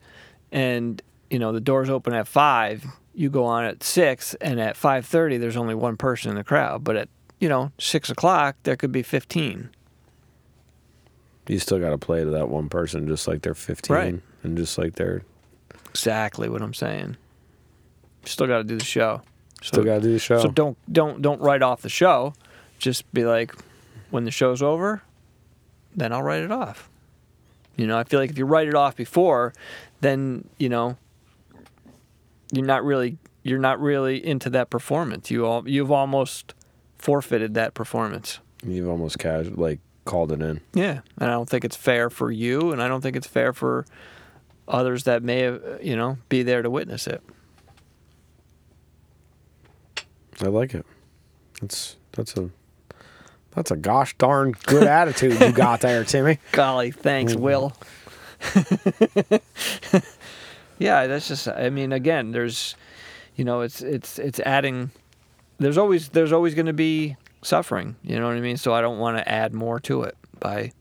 and 0.51 1.01
you 1.31 1.39
know 1.39 1.53
the 1.53 1.61
doors 1.61 1.89
open 1.89 2.13
at 2.15 2.27
five. 2.29 2.85
You 3.15 3.31
go 3.31 3.45
on 3.45 3.65
at 3.65 3.83
six, 3.83 4.35
and 4.41 4.61
at 4.61 4.77
five 4.77 5.07
thirty, 5.07 5.37
there's 5.37 5.57
only 5.57 5.75
one 5.75 5.97
person 5.97 6.31
in 6.31 6.37
the 6.37 6.45
crowd. 6.45 6.85
But 6.85 6.97
at 6.97 7.09
you 7.39 7.49
know 7.49 7.73
six 7.79 8.11
o'clock, 8.11 8.57
there 8.65 8.77
could 8.77 8.93
be 8.93 9.03
fifteen. 9.03 9.71
you 11.49 11.59
still 11.59 11.81
got 11.81 11.91
to 11.91 11.99
play 11.99 12.23
to 12.23 12.31
that 12.31 12.49
one 12.49 12.69
person, 12.69 13.09
just 13.09 13.27
like 13.27 13.43
they're 13.43 13.55
15, 13.55 13.97
Right. 13.97 14.21
and 14.45 14.57
just 14.57 14.79
like 14.79 14.95
they're 14.95 15.23
Exactly 15.89 16.49
what 16.49 16.63
I'm 16.63 16.75
saying. 16.75 17.17
Still 18.25 18.47
got 18.47 18.59
to 18.59 18.65
do 18.65 18.77
the 18.77 18.85
show. 18.85 19.23
still 19.61 19.83
got 19.83 19.97
to 19.97 20.01
do 20.01 20.13
the 20.13 20.19
show. 20.21 20.39
So 20.41 20.49
don't 20.49 20.77
don't 20.93 21.21
don't 21.21 21.41
write 21.41 21.63
off 21.63 21.83
the 21.83 21.89
show. 21.89 22.35
Just 22.79 23.11
be 23.13 23.25
like, 23.25 23.53
when 24.11 24.25
the 24.25 24.31
show's 24.31 24.63
over, 24.63 25.03
then 25.97 26.13
I'll 26.13 26.23
write 26.23 26.45
it 26.45 26.53
off. 26.53 26.89
You 27.77 27.87
know, 27.89 27.99
I 27.99 28.05
feel 28.05 28.21
like 28.21 28.31
if 28.31 28.39
you 28.39 28.45
write 28.45 28.69
it 28.69 28.75
off 28.77 28.95
before, 28.95 29.53
then 30.01 30.49
you 30.59 30.69
know 30.69 30.97
you're 32.53 32.65
not 32.67 32.85
really 32.85 33.19
you're 33.43 33.59
not 33.59 33.81
really 33.81 34.25
into 34.25 34.51
that 34.51 34.71
performance. 34.71 35.31
You 35.31 35.47
all 35.47 35.69
you've 35.69 35.91
almost 35.93 36.55
forfeited 36.99 37.55
that 37.55 37.75
performance. 37.75 38.39
You've 38.67 38.89
almost 38.89 39.19
casual 39.19 39.55
like 39.57 39.81
called 40.05 40.33
it 40.33 40.43
in. 40.43 40.61
Yeah, 40.75 41.01
and 41.19 41.31
I 41.31 41.33
don't 41.33 41.49
think 41.49 41.65
it's 41.65 41.77
fair 41.77 42.11
for 42.11 42.31
you, 42.31 42.73
and 42.73 42.83
I 42.83 42.89
don't 42.89 43.01
think 43.01 43.17
it's 43.17 43.27
fair 43.27 43.53
for 43.53 43.87
others 44.69 45.05
that 45.05 45.23
may 45.23 45.41
have 45.41 45.63
you 45.83 45.97
know 45.97 46.19
be 46.29 46.43
there 46.43 46.63
to 46.63 46.71
witness 46.71 47.07
it. 47.07 47.23
I 50.43 50.47
like 50.47 50.75
it. 50.75 50.87
That's 51.61 51.97
that's 52.13 52.37
a 52.37 52.51
that's 53.55 53.71
a 53.71 53.77
gosh 53.77 54.17
darn 54.19 54.53
good 54.67 54.85
attitude 54.87 55.41
you 55.41 55.53
got 55.53 55.81
there, 55.81 56.05
Timmy. 56.05 56.39
Golly, 56.53 56.91
thanks, 56.91 57.33
Mm-hmm. 57.35 57.43
Will. 57.43 57.73
yeah, 60.81 61.07
that's 61.07 61.29
just. 61.29 61.47
I 61.47 61.71
mean, 61.71 61.93
again, 61.93 62.33
there's, 62.33 62.75
you 63.37 63.45
know, 63.45 63.61
it's 63.61 63.81
it's 63.83 64.19
it's 64.19 64.41
adding. 64.41 64.91
There's 65.59 65.79
always 65.79 66.09
there's 66.09 66.33
always 66.33 66.55
going 66.55 66.67
to 66.67 66.73
be 66.73 67.17
suffering. 67.43 67.95
You 68.03 68.19
know 68.19 68.27
what 68.27 68.37
I 68.37 68.41
mean? 68.41 68.57
So 68.57 68.75
I 68.75 68.81
don't 68.81 68.99
want 68.99 69.19
to 69.19 69.29
add 69.29 69.53
more 69.55 69.79
to 69.81 70.03
it 70.03 70.17
by, 70.41 70.73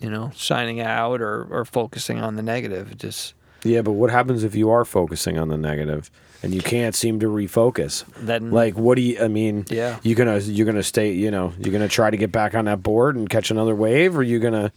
you 0.00 0.10
know, 0.10 0.32
signing 0.34 0.80
out 0.80 1.20
or 1.22 1.44
or 1.50 1.64
focusing 1.64 2.18
on 2.20 2.36
the 2.36 2.42
negative. 2.42 2.90
It 2.92 2.98
just 2.98 3.34
Yeah, 3.64 3.82
but 3.82 3.92
what 3.92 4.10
happens 4.10 4.44
if 4.44 4.54
you 4.54 4.70
are 4.70 4.84
focusing 4.84 5.38
on 5.38 5.48
the 5.48 5.56
negative 5.56 6.10
and 6.42 6.52
you 6.54 6.60
can't 6.60 6.94
seem 6.94 7.18
to 7.20 7.26
refocus? 7.26 8.04
then 8.16 8.50
Like, 8.50 8.76
what 8.76 8.96
do 8.96 9.02
you? 9.02 9.20
I 9.22 9.28
mean, 9.28 9.64
Yeah. 9.70 9.98
you 10.02 10.14
gonna 10.16 10.38
you're 10.38 10.66
gonna 10.66 10.82
stay. 10.82 11.12
You 11.12 11.30
know, 11.30 11.52
you're 11.58 11.72
gonna 11.72 11.88
try 11.88 12.10
to 12.10 12.16
get 12.16 12.32
back 12.32 12.54
on 12.56 12.64
that 12.66 12.82
board 12.82 13.14
and 13.16 13.30
catch 13.30 13.50
another 13.52 13.74
wave, 13.74 14.16
or 14.18 14.22
you 14.24 14.38
gonna, 14.40 14.72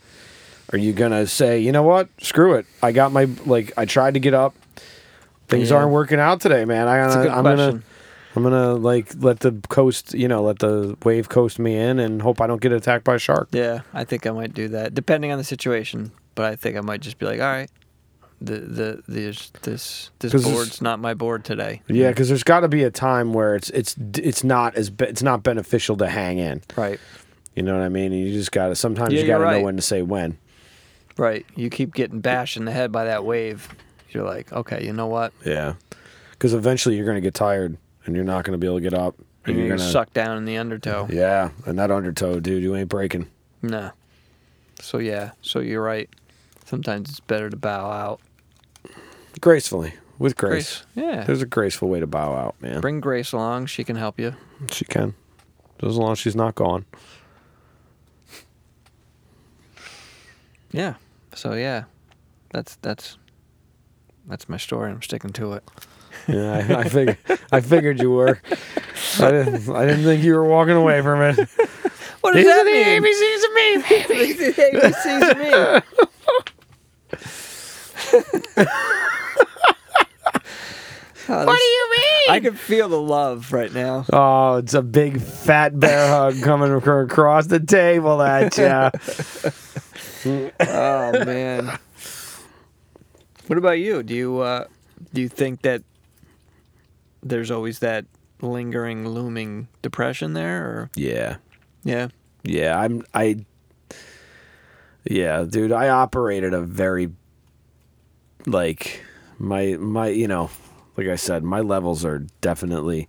are 0.74 0.78
you 0.78 0.94
gonna 0.94 1.28
say, 1.28 1.60
you 1.60 1.72
know 1.72 1.84
what, 1.84 2.10
screw 2.22 2.56
it. 2.56 2.66
I 2.82 2.92
got 2.92 3.12
my 3.12 3.26
like. 3.46 3.74
I 3.78 3.86
tried 3.86 4.14
to 4.16 4.20
get 4.20 4.34
up. 4.34 4.56
Things 5.48 5.70
Yeah. 5.70 5.78
aren't 5.78 5.92
working 5.92 6.20
out 6.20 6.40
today, 6.42 6.64
man. 6.66 6.88
I 6.88 6.98
That's 6.98 7.14
a 7.14 7.18
gotta, 7.18 7.30
good 7.30 7.38
I'm 7.38 7.44
question. 7.44 7.72
gonna. 7.72 7.84
I'm 8.34 8.44
gonna 8.44 8.74
like 8.76 9.12
let 9.20 9.42
the 9.42 9.52
coast, 9.68 10.14
you 10.14 10.30
know, 10.30 10.42
let 10.44 10.60
the 10.60 10.96
wave 11.04 11.28
coast 11.28 11.60
me 11.60 11.76
in, 11.76 12.00
and 12.00 12.22
hope 12.22 12.40
I 12.40 12.48
don't 12.48 12.62
get 12.62 12.72
attacked 12.72 13.04
by 13.04 13.16
a 13.16 13.20
shark. 13.20 13.50
Yeah, 13.52 13.82
I 13.94 14.06
think 14.06 14.26
I 14.26 14.32
might 14.32 14.54
do 14.54 14.70
that, 14.70 14.94
depending 14.96 15.34
on 15.34 15.38
the 15.38 15.44
situation. 15.44 16.12
But 16.36 16.46
I 16.46 16.56
think 16.56 16.78
I 16.78 16.82
might 16.82 17.02
just 17.02 17.20
be 17.20 17.26
like, 17.26 17.42
all 17.42 17.48
right, 17.48 17.70
the 18.40 18.54
the 18.60 19.04
this 19.10 19.52
this 19.64 20.12
this 20.20 20.32
board's 20.46 20.82
not 20.82 21.00
my 21.02 21.14
board 21.14 21.44
today. 21.44 21.82
Yeah, 21.90 22.08
because 22.12 22.30
there's 22.30 22.44
got 22.46 22.62
to 22.62 22.70
be 22.70 22.84
a 22.84 22.90
time 22.92 23.34
where 23.34 23.54
it's 23.56 23.70
it's 23.72 23.98
it's 24.18 24.46
not 24.46 24.76
as 24.76 24.90
be, 24.90 25.04
it's 25.08 25.22
not 25.24 25.44
beneficial 25.44 25.98
to 25.98 26.08
hang 26.08 26.38
in. 26.38 26.62
Right. 26.78 27.02
You 27.54 27.64
know 27.64 27.76
what 27.78 27.84
I 27.84 27.90
mean? 27.90 28.14
And 28.14 28.22
you 28.22 28.32
just 28.32 28.54
got 28.54 28.68
to 28.70 28.76
sometimes 28.76 29.12
Yeah, 29.14 29.22
you 29.22 29.28
got 29.28 29.40
to 29.40 29.44
you're 29.44 29.52
know 29.60 29.62
when 29.62 29.76
to 29.76 29.82
say 29.82 30.02
when. 30.02 30.38
Right. 31.18 31.46
You 31.56 31.70
keep 31.70 31.94
getting 31.94 32.22
bashed 32.22 32.58
in 32.58 32.66
the 32.66 32.72
head 32.72 32.92
by 32.92 33.06
that 33.06 33.26
wave. 33.26 33.68
You're 34.10 34.26
like, 34.26 34.52
okay, 34.52 34.86
you 34.86 34.94
know 34.94 35.08
what? 35.08 35.34
Yeah, 35.46 35.76
because 36.32 36.54
eventually 36.54 36.96
you're 36.96 37.06
going 37.06 37.16
to 37.16 37.22
get 37.22 37.34
tired 37.34 37.78
and 38.06 38.16
you're 38.16 38.26
not 38.26 38.44
going 38.44 38.54
to 38.54 38.58
be 38.58 38.68
able 38.68 38.78
to 38.78 38.82
get 38.82 38.94
up. 38.94 39.16
And 39.46 39.56
you're 39.56 39.66
you're 39.66 39.76
gonna 39.76 39.84
gonna 39.84 39.92
suck 39.92 40.14
down 40.14 40.38
in 40.38 40.46
the 40.46 40.58
undertow. 40.58 41.08
Yeah, 41.10 41.52
and 41.66 41.80
that 41.80 41.90
undertow, 41.92 42.40
dude, 42.40 42.62
you 42.62 42.76
ain't 42.76 42.90
breaking. 42.90 43.28
No. 43.62 43.92
So 44.80 44.98
yeah. 44.98 45.32
So 45.42 45.60
you're 45.60 45.82
right. 45.84 46.10
Sometimes 46.66 47.10
it's 47.10 47.20
better 47.20 47.50
to 47.50 47.58
bow 47.58 47.92
out. 47.92 48.22
Gracefully, 49.40 49.94
with 50.20 50.36
grace. 50.36 50.84
Grace. 50.94 51.06
Yeah. 51.08 51.24
There's 51.24 51.42
a 51.42 51.46
graceful 51.48 51.90
way 51.90 52.00
to 52.00 52.08
bow 52.08 52.34
out, 52.36 52.56
man. 52.62 52.82
Bring 52.82 53.00
Grace 53.00 53.32
along. 53.32 53.66
She 53.68 53.84
can 53.84 53.96
help 53.96 54.20
you. 54.20 54.36
She 54.70 54.86
can, 54.86 55.16
as 55.82 55.98
long 55.98 56.12
as 56.12 56.20
she's 56.20 56.36
not 56.36 56.56
gone. 56.56 56.86
Yeah. 60.72 60.96
So 61.36 61.54
yeah. 61.54 61.86
That's 62.52 62.76
that's 62.78 63.18
that's 64.28 64.50
my 64.50 64.58
story. 64.58 64.92
I'm 64.92 65.02
sticking 65.02 65.32
to 65.34 65.54
it. 65.54 65.64
Yeah, 66.28 66.68
I, 66.70 66.80
I 66.82 66.84
figured. 66.90 67.18
I 67.52 67.62
figured 67.62 68.00
you 68.00 68.12
were. 68.12 68.42
I 69.20 69.32
didn't. 69.32 69.70
I 69.70 69.86
didn't 69.86 70.04
think 70.04 70.24
you 70.24 70.36
were 70.36 70.44
walking 70.44 70.76
away 70.76 71.02
from 71.02 71.22
it. 71.22 71.50
What 72.22 72.36
does 72.36 72.46
that 72.46 72.66
mean? 72.66 73.02
ABCs 73.02 73.44
of 73.48 73.54
me, 73.56 73.78
baby. 74.08 74.54
ABCs 74.78 75.32
of 75.32 75.38
me. 78.58 78.66
what 81.46 81.58
do 81.58 81.64
you 81.64 81.92
mean? 81.92 82.36
I 82.36 82.40
can 82.40 82.56
feel 82.56 82.90
the 82.90 83.02
love 83.02 83.52
right 83.52 83.74
now. 83.74 84.06
Oh, 84.12 84.58
it's 84.58 84.74
a 84.74 84.82
big 84.82 85.22
fat 85.22 85.80
bear 85.80 86.08
hug 86.08 86.42
coming 86.44 86.72
across 86.74 87.48
the 87.48 87.60
table 87.60 88.22
at 88.22 88.58
you. 88.58 89.52
Oh 90.60 91.26
man. 91.26 91.80
What 93.48 93.58
about 93.58 93.80
you? 93.80 94.04
Do 94.04 94.14
you 94.14 94.40
uh, 94.40 94.66
do 95.14 95.22
you 95.22 95.28
think 95.28 95.64
that 95.64 95.82
there's 97.24 97.50
always 97.50 97.80
that 97.80 98.06
lingering, 98.42 99.08
looming 99.08 99.68
depression 99.82 100.34
there, 100.34 100.64
or 100.66 100.90
yeah, 100.96 101.38
yeah, 101.84 102.10
yeah. 102.44 102.80
I'm. 102.80 103.04
I. 103.14 103.46
Yeah, 105.04 105.44
dude. 105.48 105.72
I 105.72 105.90
operated 105.90 106.54
a 106.54 106.62
very. 106.62 107.12
Like 108.46 109.04
my 109.38 109.76
my 109.80 110.08
you 110.10 110.28
know, 110.28 110.50
like 111.02 111.12
I 111.14 111.16
said, 111.16 111.44
my 111.44 111.60
levels 111.62 112.06
are 112.06 112.20
definitely. 112.42 113.08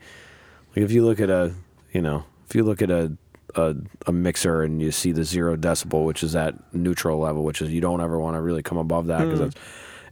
Like 0.74 0.84
if 0.84 0.92
you 0.92 1.04
look 1.04 1.20
at 1.20 1.28
a 1.30 1.54
you 1.92 2.00
know 2.00 2.24
if 2.48 2.54
you 2.54 2.64
look 2.64 2.80
at 2.82 2.90
a 2.90 3.16
a, 3.54 3.74
a 4.06 4.12
mixer 4.12 4.62
and 4.62 4.80
you 4.80 4.90
see 4.90 5.12
the 5.12 5.24
zero 5.24 5.56
decibel, 5.56 6.06
which 6.06 6.22
is 6.22 6.32
that 6.32 6.54
neutral 6.74 7.18
level, 7.18 7.44
which 7.44 7.60
is 7.60 7.70
you 7.70 7.80
don't 7.82 8.00
ever 8.00 8.18
want 8.18 8.36
to 8.36 8.40
really 8.40 8.62
come 8.62 8.78
above 8.78 9.06
that 9.08 9.18
because 9.24 9.40
that's. 9.40 9.56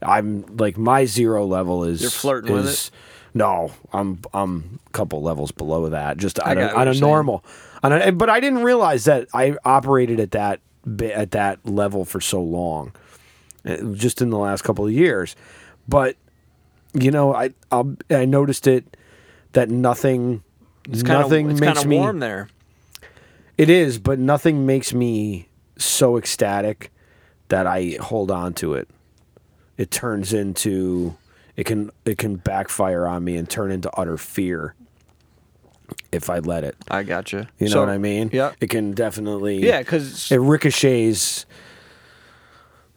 I'm 0.02 0.44
like 0.56 0.76
my 0.78 1.04
zero 1.06 1.44
level 1.46 1.84
is. 1.84 2.00
You're 2.02 2.10
flirting 2.10 2.52
with 2.54 2.66
is- 2.66 2.90
No, 3.34 3.70
I'm 3.92 4.20
I'm 4.34 4.80
a 4.86 4.90
couple 4.90 5.22
levels 5.22 5.52
below 5.52 5.88
that. 5.90 6.16
Just 6.18 6.38
on 6.40 6.58
a, 6.58 6.60
on 6.74 6.88
a 6.88 6.90
normal, 7.00 7.44
on 7.82 7.92
a, 7.92 8.10
but 8.12 8.28
I 8.30 8.40
didn't 8.40 8.62
realize 8.64 9.04
that 9.04 9.28
I 9.34 9.56
operated 9.64 10.20
at 10.20 10.30
that 10.32 10.60
at 11.02 11.30
that 11.32 11.58
level 11.66 12.04
for 12.06 12.20
so 12.20 12.40
long, 12.42 12.92
uh, 13.66 13.76
just 13.92 14.20
in 14.22 14.30
the 14.30 14.38
last 14.38 14.62
couple 14.62 14.86
of 14.86 14.92
years. 14.92 15.36
But 15.88 16.16
you 16.94 17.10
know, 17.10 17.34
I 17.34 17.50
I'll, 17.70 17.96
I 18.10 18.24
noticed 18.24 18.66
it 18.66 18.96
that 19.52 19.68
nothing 19.70 20.42
it's 20.88 21.02
nothing 21.02 21.50
it's 21.50 21.60
makes 21.60 21.84
me 21.84 21.98
warm 21.98 22.18
there. 22.20 22.48
it 23.58 23.68
is, 23.70 23.98
but 23.98 24.18
nothing 24.18 24.66
makes 24.66 24.92
me 24.94 25.48
so 25.76 26.16
ecstatic 26.16 26.90
that 27.48 27.66
I 27.66 27.96
hold 28.00 28.30
on 28.30 28.54
to 28.54 28.74
it. 28.74 28.88
It 29.76 29.90
turns 29.90 30.32
into 30.32 31.16
it 31.56 31.64
can 31.64 31.90
it 32.04 32.18
can 32.18 32.36
backfire 32.36 33.06
on 33.06 33.24
me 33.24 33.36
and 33.36 33.48
turn 33.48 33.70
into 33.70 33.90
utter 33.98 34.16
fear 34.16 34.74
if 36.12 36.30
I 36.30 36.38
let 36.38 36.64
it. 36.64 36.76
I 36.90 37.02
gotcha. 37.02 37.48
You 37.58 37.66
know 37.66 37.72
So- 37.72 37.80
what 37.80 37.88
I 37.88 37.98
mean? 37.98 38.30
Yeah, 38.32 38.52
It 38.60 38.70
can 38.70 38.92
definitely 38.92 39.58
yeah, 39.66 39.78
because 39.80 40.30
it 40.30 40.38
ricochets 40.38 41.46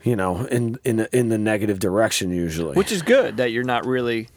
you 0.03 0.15
know 0.15 0.45
in 0.45 0.77
in 0.83 1.07
in 1.11 1.29
the 1.29 1.37
negative 1.37 1.79
direction 1.79 2.31
usually. 2.31 2.75
which 2.75 2.91
is 2.91 3.01
good 3.01 3.37
that 3.37 3.51
you're 3.51 3.63
not 3.63 3.85
really, 3.85 4.27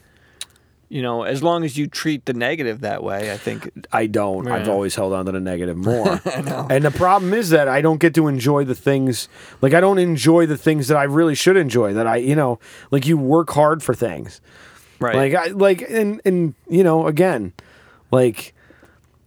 you 0.89 1.03
know, 1.03 1.25
as 1.25 1.43
long 1.43 1.65
as 1.65 1.77
you 1.77 1.87
treat 1.89 2.25
the 2.25 2.33
negative 2.33 2.81
that 2.81 3.03
way. 3.03 3.33
I 3.33 3.37
think 3.37 3.71
I 3.93 4.07
don't. 4.07 4.47
I've 4.49 4.69
always 4.69 4.95
held 4.95 5.13
on 5.13 5.27
to 5.27 5.33
the 5.33 5.41
negative 5.41 5.77
more. 5.77 6.21
And 6.71 6.85
the 6.85 6.91
problem 6.93 7.35
is 7.35 7.51
that 7.51 7.69
I 7.69 7.81
don't 7.81 7.99
get 8.01 8.15
to 8.15 8.29
enjoy 8.29 8.65
the 8.65 8.75
things 8.75 9.29
like 9.61 9.75
I 9.75 9.81
don't 9.81 9.99
enjoy 9.99 10.47
the 10.47 10.57
things 10.57 10.89
that 10.89 10.97
I 10.97 11.05
really 11.05 11.35
should 11.35 11.57
enjoy. 11.57 11.93
That 11.95 12.07
I, 12.07 12.17
you 12.17 12.37
know, 12.37 12.59
like 12.91 13.07
you 13.07 13.19
work 13.19 13.51
hard 13.51 13.83
for 13.83 13.95
things. 13.95 14.41
right. 15.01 15.17
Like 15.17 15.35
I 15.35 15.47
like 15.53 15.83
and 15.91 16.21
and 16.25 16.55
you 16.69 16.85
know, 16.85 17.07
again, 17.07 17.53
like 18.11 18.55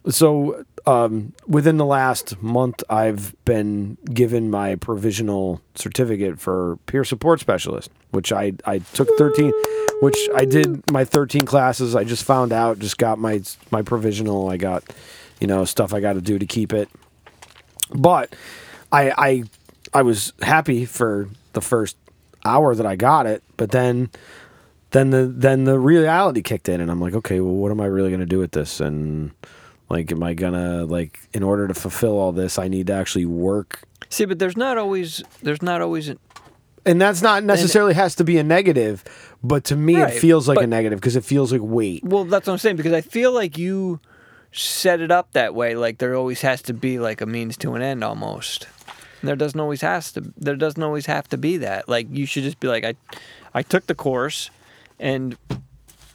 so 0.08 0.64
um 0.86 1.32
within 1.46 1.76
the 1.76 1.84
last 1.84 2.40
month 2.42 2.82
I've 2.88 3.34
been 3.44 3.98
given 4.12 4.50
my 4.50 4.76
provisional 4.76 5.60
certificate 5.74 6.38
for 6.40 6.78
peer 6.86 7.04
support 7.04 7.40
specialist, 7.40 7.90
which 8.10 8.32
I 8.32 8.52
I 8.64 8.78
took 8.78 9.08
13 9.18 9.52
which 10.00 10.16
I 10.34 10.46
did 10.46 10.90
my 10.90 11.04
13 11.04 11.44
classes. 11.44 11.94
I 11.94 12.04
just 12.04 12.24
found 12.24 12.54
out, 12.54 12.78
just 12.78 12.96
got 12.96 13.18
my 13.18 13.42
my 13.70 13.82
provisional. 13.82 14.48
I 14.48 14.56
got 14.56 14.82
you 15.40 15.46
know, 15.46 15.64
stuff 15.64 15.92
I 15.92 16.00
got 16.00 16.12
to 16.12 16.20
do 16.20 16.38
to 16.38 16.46
keep 16.46 16.72
it. 16.72 16.88
But 17.92 18.36
I 18.92 19.10
I 19.16 19.44
I 19.92 20.02
was 20.02 20.32
happy 20.42 20.84
for 20.84 21.28
the 21.54 21.60
first 21.60 21.96
hour 22.44 22.74
that 22.74 22.86
I 22.86 22.94
got 22.94 23.26
it, 23.26 23.42
but 23.56 23.72
then 23.72 24.10
then 24.92 25.10
the 25.10 25.26
then 25.26 25.64
the 25.64 25.78
reality 25.78 26.42
kicked 26.42 26.68
in 26.68 26.80
and 26.80 26.90
I'm 26.90 27.00
like, 27.00 27.14
okay, 27.14 27.40
well 27.40 27.54
what 27.54 27.72
am 27.72 27.80
I 27.80 27.86
really 27.86 28.10
going 28.10 28.20
to 28.20 28.26
do 28.26 28.38
with 28.38 28.52
this? 28.52 28.80
And 28.80 29.32
Like, 29.90 30.10
am 30.12 30.22
I 30.22 30.34
gonna 30.34 30.84
like 30.84 31.18
in 31.34 31.42
order 31.42 31.66
to 31.68 31.74
fulfill 31.74 32.16
all 32.18 32.32
this, 32.32 32.58
I 32.58 32.68
need 32.68 32.86
to 32.86 32.92
actually 32.94 33.26
work 33.26 33.82
See, 34.08 34.24
but 34.24 34.38
there's 34.38 34.56
not 34.56 34.78
always 34.78 35.22
there's 35.42 35.62
not 35.62 35.80
always 35.80 36.08
an, 36.08 36.18
and 36.84 37.00
that's 37.00 37.22
not 37.22 37.44
necessarily 37.44 37.94
has 37.94 38.14
to 38.16 38.24
be 38.24 38.38
a 38.38 38.42
negative, 38.42 39.04
but 39.42 39.64
to 39.64 39.76
me 39.76 40.00
Right, 40.00 40.12
it 40.14 40.18
feels 40.18 40.48
like 40.48 40.58
a 40.58 40.66
negative 40.66 40.98
because 40.98 41.16
it 41.16 41.24
feels 41.24 41.52
like 41.52 41.60
weight. 41.62 42.02
well. 42.04 42.24
That's 42.24 42.46
what 42.46 42.54
I'm 42.54 42.58
saying 42.58 42.76
because 42.76 42.92
I 42.92 43.02
feel 43.02 43.32
like 43.32 43.58
you 43.58 44.00
set 44.52 45.00
it 45.00 45.12
up 45.12 45.32
that 45.32 45.54
way. 45.54 45.76
Like 45.76 45.98
there 45.98 46.16
always 46.16 46.40
has 46.40 46.60
to 46.62 46.74
be 46.74 46.98
like 46.98 47.20
a 47.20 47.26
means 47.26 47.56
to 47.58 47.74
an 47.74 47.82
end 47.82 48.02
almost. 48.02 48.66
And 49.20 49.28
there 49.28 49.36
doesn't 49.36 49.60
always 49.60 49.82
has 49.82 50.12
to. 50.12 50.32
There 50.36 50.56
doesn't 50.56 50.82
always 50.82 51.06
have 51.06 51.28
to 51.28 51.38
be 51.38 51.58
that. 51.58 51.88
Like 51.88 52.08
you 52.10 52.26
should 52.26 52.42
just 52.42 52.58
be 52.58 52.66
like 52.66 52.84
I, 52.84 52.94
I 53.54 53.62
took 53.62 53.86
the 53.86 53.94
course, 53.94 54.50
and 54.98 55.36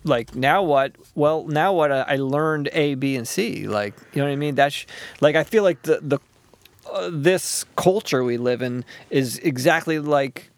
like 0.06 0.36
now 0.36 0.64
what? 0.64 0.94
Well, 1.16 1.46
now 1.48 1.74
what? 1.74 1.92
I 1.92 2.16
learned 2.16 2.70
A, 2.72 2.96
B, 2.96 3.16
and 3.16 3.28
C. 3.28 3.68
Like 3.68 3.94
you 4.14 4.22
know 4.22 4.28
what 4.28 4.34
I 4.34 4.38
mean? 4.38 4.56
That's 4.56 4.86
like 5.20 5.36
I 5.36 5.44
feel 5.44 5.64
like 5.64 5.82
the 5.82 6.00
the 6.02 6.20
uh, 6.92 7.10
this 7.12 7.66
culture 7.76 8.24
we 8.24 8.38
live 8.38 8.62
in 8.62 8.86
is 9.10 9.40
exactly 9.40 10.00
like 10.00 10.52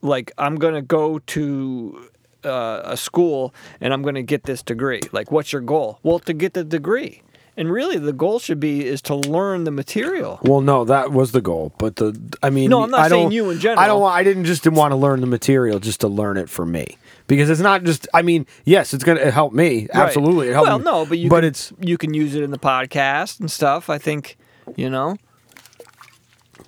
like 0.00 0.32
I'm 0.38 0.56
gonna 0.56 0.82
go 0.82 1.18
to 1.18 2.08
uh, 2.44 2.82
a 2.84 2.96
school 2.96 3.52
and 3.80 3.92
I'm 3.92 4.02
gonna 4.02 4.22
get 4.22 4.44
this 4.44 4.62
degree. 4.62 5.00
Like, 5.12 5.30
what's 5.32 5.52
your 5.52 5.62
goal? 5.62 5.98
Well, 6.02 6.18
to 6.20 6.32
get 6.32 6.54
the 6.54 6.64
degree. 6.64 7.20
And 7.56 7.70
really, 7.70 7.98
the 7.98 8.12
goal 8.12 8.40
should 8.40 8.58
be 8.58 8.84
is 8.84 9.00
to 9.02 9.14
learn 9.14 9.62
the 9.62 9.70
material. 9.70 10.40
Well, 10.42 10.60
no, 10.60 10.84
that 10.86 11.12
was 11.12 11.30
the 11.30 11.40
goal, 11.40 11.72
but 11.78 11.94
the 11.96 12.36
I 12.42 12.50
mean, 12.50 12.68
No, 12.68 12.82
I'm 12.82 12.90
not 12.90 12.98
I 12.98 13.08
don't, 13.08 13.18
saying 13.20 13.30
you 13.32 13.48
in 13.50 13.60
general. 13.60 13.78
I 13.78 13.86
don't. 13.86 14.00
want- 14.00 14.16
I 14.16 14.24
didn't 14.24 14.44
just 14.44 14.66
want 14.66 14.90
to 14.90 14.96
learn 14.96 15.20
the 15.20 15.28
material 15.28 15.78
just 15.78 16.00
to 16.00 16.08
learn 16.08 16.36
it 16.36 16.48
for 16.50 16.66
me 16.66 16.98
because 17.26 17.48
it's 17.50 17.60
not 17.60 17.84
just. 17.84 18.06
I 18.14 18.22
mean, 18.22 18.46
yes, 18.64 18.92
it's 18.94 19.04
gonna 19.04 19.30
help 19.30 19.52
me. 19.52 19.88
Absolutely, 19.92 20.48
it 20.48 20.52
helped 20.52 20.68
Well, 20.68 20.78
me. 20.78 20.84
no, 20.84 21.06
but 21.06 21.18
you 21.18 21.28
but 21.30 21.40
can, 21.40 21.44
it's 21.44 21.72
you 21.80 21.96
can 21.98 22.14
use 22.14 22.34
it 22.34 22.42
in 22.42 22.50
the 22.50 22.58
podcast 22.58 23.40
and 23.40 23.50
stuff. 23.50 23.88
I 23.90 23.98
think, 23.98 24.36
you 24.76 24.88
know. 24.90 25.16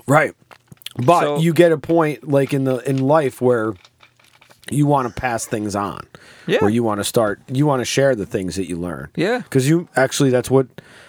Right. 0.06 0.32
But 0.98 1.20
So- 1.20 1.38
you 1.38 1.52
get 1.52 1.72
a 1.72 1.78
point 1.78 2.28
like 2.28 2.54
in 2.54 2.64
the 2.64 2.76
in 2.88 2.98
life 2.98 3.40
where 3.40 3.74
you 4.70 4.86
want 4.86 5.08
to 5.08 5.20
pass 5.20 5.44
things 5.46 5.76
on. 5.76 6.00
Yeah. 6.46 6.58
Where 6.60 6.70
you 6.70 6.82
want 6.82 7.00
to 7.00 7.04
start 7.04 7.40
you 7.48 7.66
want 7.66 7.80
to 7.80 7.84
share 7.84 8.14
the 8.14 8.26
things 8.26 8.56
that 8.56 8.68
you 8.68 8.76
learn. 8.78 9.08
Yeah. 9.16 9.42
Cuz 9.50 9.68
you 9.68 9.88
actually 9.96 10.30
that's 10.30 10.50
what 10.50 10.66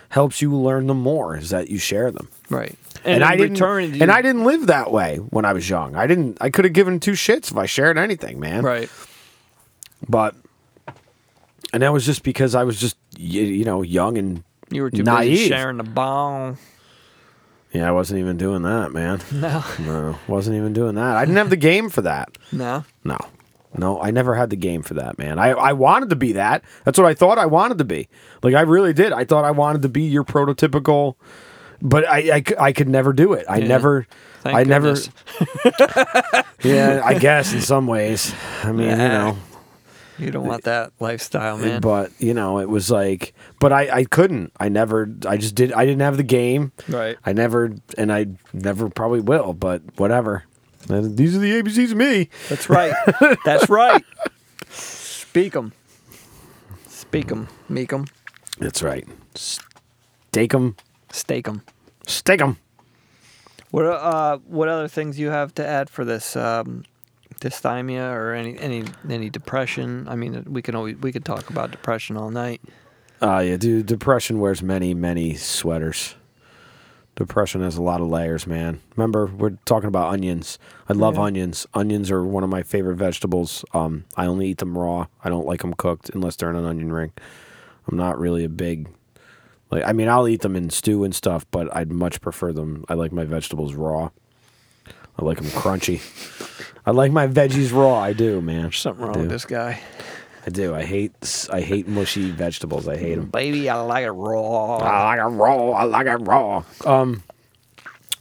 helps 0.10 0.42
you 0.42 0.54
learn 0.56 0.88
them 0.88 1.00
more 1.02 1.36
is 1.38 1.50
that 1.52 1.70
you 1.70 1.78
share 1.78 2.12
them. 2.12 2.28
Right. 2.50 2.76
And, 3.06 3.18
in 3.18 3.24
I 3.24 3.36
didn't 3.36 3.54
return, 3.54 3.94
you- 3.94 4.02
and 4.02 4.12
I 4.12 4.22
didn't 4.22 4.44
live 4.44 4.68
that 4.68 4.92
way 4.92 5.18
when 5.18 5.46
I 5.46 5.54
was 5.54 5.70
young. 5.70 5.96
I 5.96 6.08
didn't 6.08 6.38
I 6.42 6.50
could 6.50 6.66
have 6.66 6.74
given 6.74 7.00
two 7.00 7.12
shits 7.14 7.52
if 7.52 7.58
I 7.58 7.66
shared 7.66 7.98
anything, 7.98 8.40
man. 8.40 8.64
Right. 8.64 8.90
But 10.08 10.36
and 11.74 11.84
that 11.84 11.92
was 11.94 12.06
just 12.06 12.24
because 12.24 12.56
I 12.56 12.64
was 12.64 12.80
just 12.80 12.98
you, 13.18 13.44
you 13.44 13.66
know 13.66 13.82
young 13.82 14.18
and 14.18 14.44
You 14.72 14.84
were 14.84 14.92
too 14.92 15.04
naive. 15.04 15.32
busy 15.32 15.48
sharing 15.50 15.78
the 15.78 15.84
bong. 15.84 16.58
Yeah, 17.74 17.88
I 17.90 17.92
wasn't 17.92 18.20
even 18.22 18.38
doing 18.38 18.62
that, 18.64 18.92
man. 18.94 19.20
No. 19.34 19.64
No, 19.80 20.20
wasn't 20.28 20.56
even 20.58 20.74
doing 20.74 20.96
that. 20.96 21.18
I 21.18 21.26
didn't 21.26 21.38
have 21.38 21.50
the 21.50 21.58
game 21.58 21.90
for 21.90 22.02
that. 22.04 22.38
No. 22.52 22.86
No. 23.04 23.18
No, 23.78 24.02
I 24.02 24.10
never 24.12 24.34
had 24.34 24.50
the 24.50 24.56
game 24.56 24.82
for 24.82 24.94
that, 24.96 25.20
man. 25.20 25.38
I, 25.38 25.50
I 25.50 25.74
wanted 25.74 26.10
to 26.10 26.16
be 26.16 26.32
that. 26.32 26.64
That's 26.86 26.98
what 26.98 27.06
I 27.06 27.14
thought 27.14 27.38
I 27.38 27.46
wanted 27.46 27.78
to 27.80 27.84
be. 27.84 28.08
Like, 28.42 28.56
I 28.56 28.62
really 28.62 28.94
did. 28.94 29.12
I 29.12 29.26
thought 29.26 29.44
I 29.44 29.52
wanted 29.52 29.82
to 29.84 29.90
be 29.90 30.04
your 30.04 30.24
prototypical, 30.24 31.16
but 31.82 32.08
I, 32.08 32.38
I, 32.38 32.44
I 32.60 32.72
could 32.72 32.88
never 32.90 33.12
do 33.14 33.34
it. 33.34 33.46
I 33.48 33.58
Yeah. 33.58 33.68
never, 33.68 34.08
Thank 34.42 34.56
I 34.56 34.64
goodness. 34.64 35.10
never, 35.40 36.44
yeah, 36.64 37.02
I 37.04 37.20
guess 37.20 37.54
in 37.54 37.62
some 37.62 37.86
ways. 37.86 38.34
I 38.64 38.72
mean, 38.72 38.90
you 38.90 38.96
know, 38.96 39.38
You 40.20 40.32
don't 40.32 40.46
want 40.48 40.64
that 40.64 40.92
lifestyle, 41.00 41.58
man. 41.58 41.82
but, 41.82 42.12
you 42.20 42.34
know, 42.34 42.60
it 42.60 42.70
was 42.70 42.90
like, 42.90 43.34
but 43.60 43.72
I, 43.72 43.90
I 44.00 44.04
couldn't. 44.06 44.52
I 44.60 44.70
never, 44.70 45.10
I 45.28 45.38
just 45.38 45.54
did, 45.56 45.72
I 45.74 45.86
didn't 45.86 46.02
have 46.02 46.18
the 46.18 46.24
game. 46.24 46.72
Right. 46.88 47.18
I 47.26 47.34
never, 47.34 47.74
and 47.98 48.12
I 48.12 48.28
never 48.54 48.90
probably 48.90 49.22
will, 49.22 49.54
but 49.54 49.82
whatever. 49.98 50.44
These 50.88 51.36
are 51.36 51.40
the 51.40 51.52
ABCs 51.62 51.92
of 51.92 51.98
me. 51.98 52.30
That's 52.50 52.70
right. 52.70 52.94
That's 53.46 53.70
right. 53.70 54.04
Speak 54.70 55.56
'em. 55.56 55.74
Speak 56.88 57.32
'em. 57.32 57.48
Meek 57.70 57.92
'em. 57.94 58.06
That's 58.58 58.82
right. 58.82 59.06
Stake 59.36 60.52
them. 60.52 60.76
Stake 61.12 61.48
'em. 61.48 61.62
Stake 62.06 62.40
them. 62.40 62.58
What 63.72 63.86
uh 63.86 64.38
what 64.48 64.70
other 64.70 64.88
things 64.88 65.20
you 65.20 65.30
have 65.30 65.54
to 65.56 65.68
add 65.68 65.90
for 65.90 66.06
this 66.06 66.36
um 66.38 66.86
dysthymia 67.40 68.12
or 68.14 68.34
any 68.34 68.58
any 68.60 68.84
any 69.10 69.30
depression? 69.30 70.08
I 70.08 70.16
mean, 70.16 70.44
we 70.48 70.62
can 70.62 70.76
always 70.76 70.96
we 70.98 71.12
could 71.12 71.26
talk 71.26 71.50
about 71.50 71.72
depression 71.72 72.18
all 72.18 72.30
night. 72.30 72.62
Uh, 73.22 73.40
yeah, 73.40 73.58
dude. 73.58 73.86
Depression 73.88 74.40
wears 74.40 74.62
many, 74.62 74.94
many 74.94 75.34
sweaters. 75.36 76.16
Depression 77.16 77.62
has 77.64 77.76
a 77.78 77.82
lot 77.82 78.00
of 78.00 78.08
layers, 78.08 78.46
man. 78.46 78.80
Remember, 78.96 79.26
we're 79.26 79.58
talking 79.66 79.88
about 79.88 80.14
onions. 80.14 80.60
I 80.88 80.94
love 80.94 81.16
Yeah. 81.16 81.24
onions. 81.24 81.66
Onions 81.74 82.12
are 82.12 82.24
one 82.24 82.44
of 82.44 82.50
my 82.52 82.62
favorite 82.62 82.98
vegetables. 82.98 83.66
Um, 83.74 84.06
I 84.16 84.28
only 84.28 84.50
eat 84.50 84.60
them 84.60 84.78
raw. 84.78 85.08
I 85.24 85.30
don't 85.30 85.48
like 85.48 85.62
them 85.62 85.74
cooked 85.74 86.12
unless 86.14 86.36
they're 86.36 86.52
in 86.52 86.56
an 86.56 86.66
onion 86.66 86.94
ring. 86.94 87.12
I'm 87.90 87.98
not 87.98 88.20
really 88.20 88.44
a 88.44 88.50
big 88.50 88.90
like. 89.72 89.84
I 89.84 89.94
mean, 89.94 90.10
I'll 90.10 90.28
eat 90.28 90.42
them 90.42 90.56
in 90.56 90.70
stew 90.70 91.04
and 91.04 91.16
stuff, 91.16 91.44
but 91.50 91.76
I'd 91.76 91.92
much 91.92 92.22
prefer 92.22 92.54
them. 92.54 92.86
I 92.88 92.94
like 92.94 93.12
my 93.12 93.26
vegetables 93.26 93.74
raw. 93.74 94.12
I 95.20 95.26
like 95.26 95.38
them 95.38 95.48
crunchy. 95.48 96.02
I 96.86 96.92
like 96.92 97.12
my 97.12 97.28
veggies 97.28 97.74
raw. 97.74 97.96
I 98.00 98.14
do, 98.14 98.40
man. 98.42 98.64
There's 98.64 98.78
something 98.80 99.06
wrong 99.06 99.20
with 99.20 99.30
this 99.30 99.46
guy. 99.46 99.82
I 100.46 100.50
do. 100.50 100.74
I 100.74 100.84
hate. 100.86 101.48
I 101.52 101.60
hate 101.62 101.88
mushy 101.88 102.32
vegetables. 102.32 102.88
I 102.88 102.96
hate 102.98 103.16
them. 103.16 103.26
Baby, 103.30 103.70
I 103.70 103.82
like 103.82 104.06
it 104.06 104.12
raw. 104.12 104.78
I 104.78 105.04
like 105.16 105.20
it 105.20 105.36
raw. 105.36 105.70
I 105.72 105.84
like 105.84 106.08
it 106.08 106.16
raw. 106.18 106.64
Um, 106.86 107.24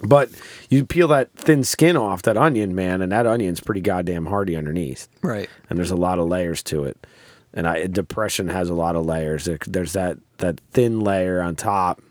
but 0.03 0.31
you 0.69 0.85
peel 0.85 1.09
that 1.09 1.33
thin 1.35 1.65
skin 1.65 1.97
off 1.97 2.23
that 2.23 2.37
onion, 2.37 2.75
man, 2.75 3.01
and 3.01 3.13
that 3.13 3.27
onion's 3.27 3.61
pretty 3.61 3.81
goddamn 3.81 4.27
hardy 4.27 4.57
underneath, 4.57 5.09
Right. 5.23 5.49
and 5.71 5.79
there's 5.79 5.91
a 5.93 5.97
lot 5.97 6.19
of 6.19 6.27
layers 6.29 6.63
to 6.65 6.85
it. 6.85 7.07
And 7.55 7.67
I 7.67 7.87
depression 7.87 8.49
has 8.49 8.69
a 8.69 8.75
lot 8.75 8.97
of 8.97 9.07
layers. 9.07 9.49
There's 9.67 9.93
that 9.95 10.19
that 10.39 10.61
thin 10.73 11.01
layer 11.01 11.41
on 11.41 11.57
top 11.57 12.03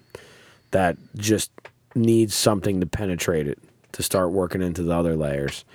that 0.72 0.98
just 1.16 1.52
needs 1.94 2.34
something 2.34 2.80
to 2.80 2.86
penetrate 2.88 3.48
it 3.48 3.60
to 3.96 4.04
start 4.04 4.32
working 4.32 4.62
into 4.62 4.84
the 4.84 4.94
other 4.94 5.16
layers. 5.16 5.66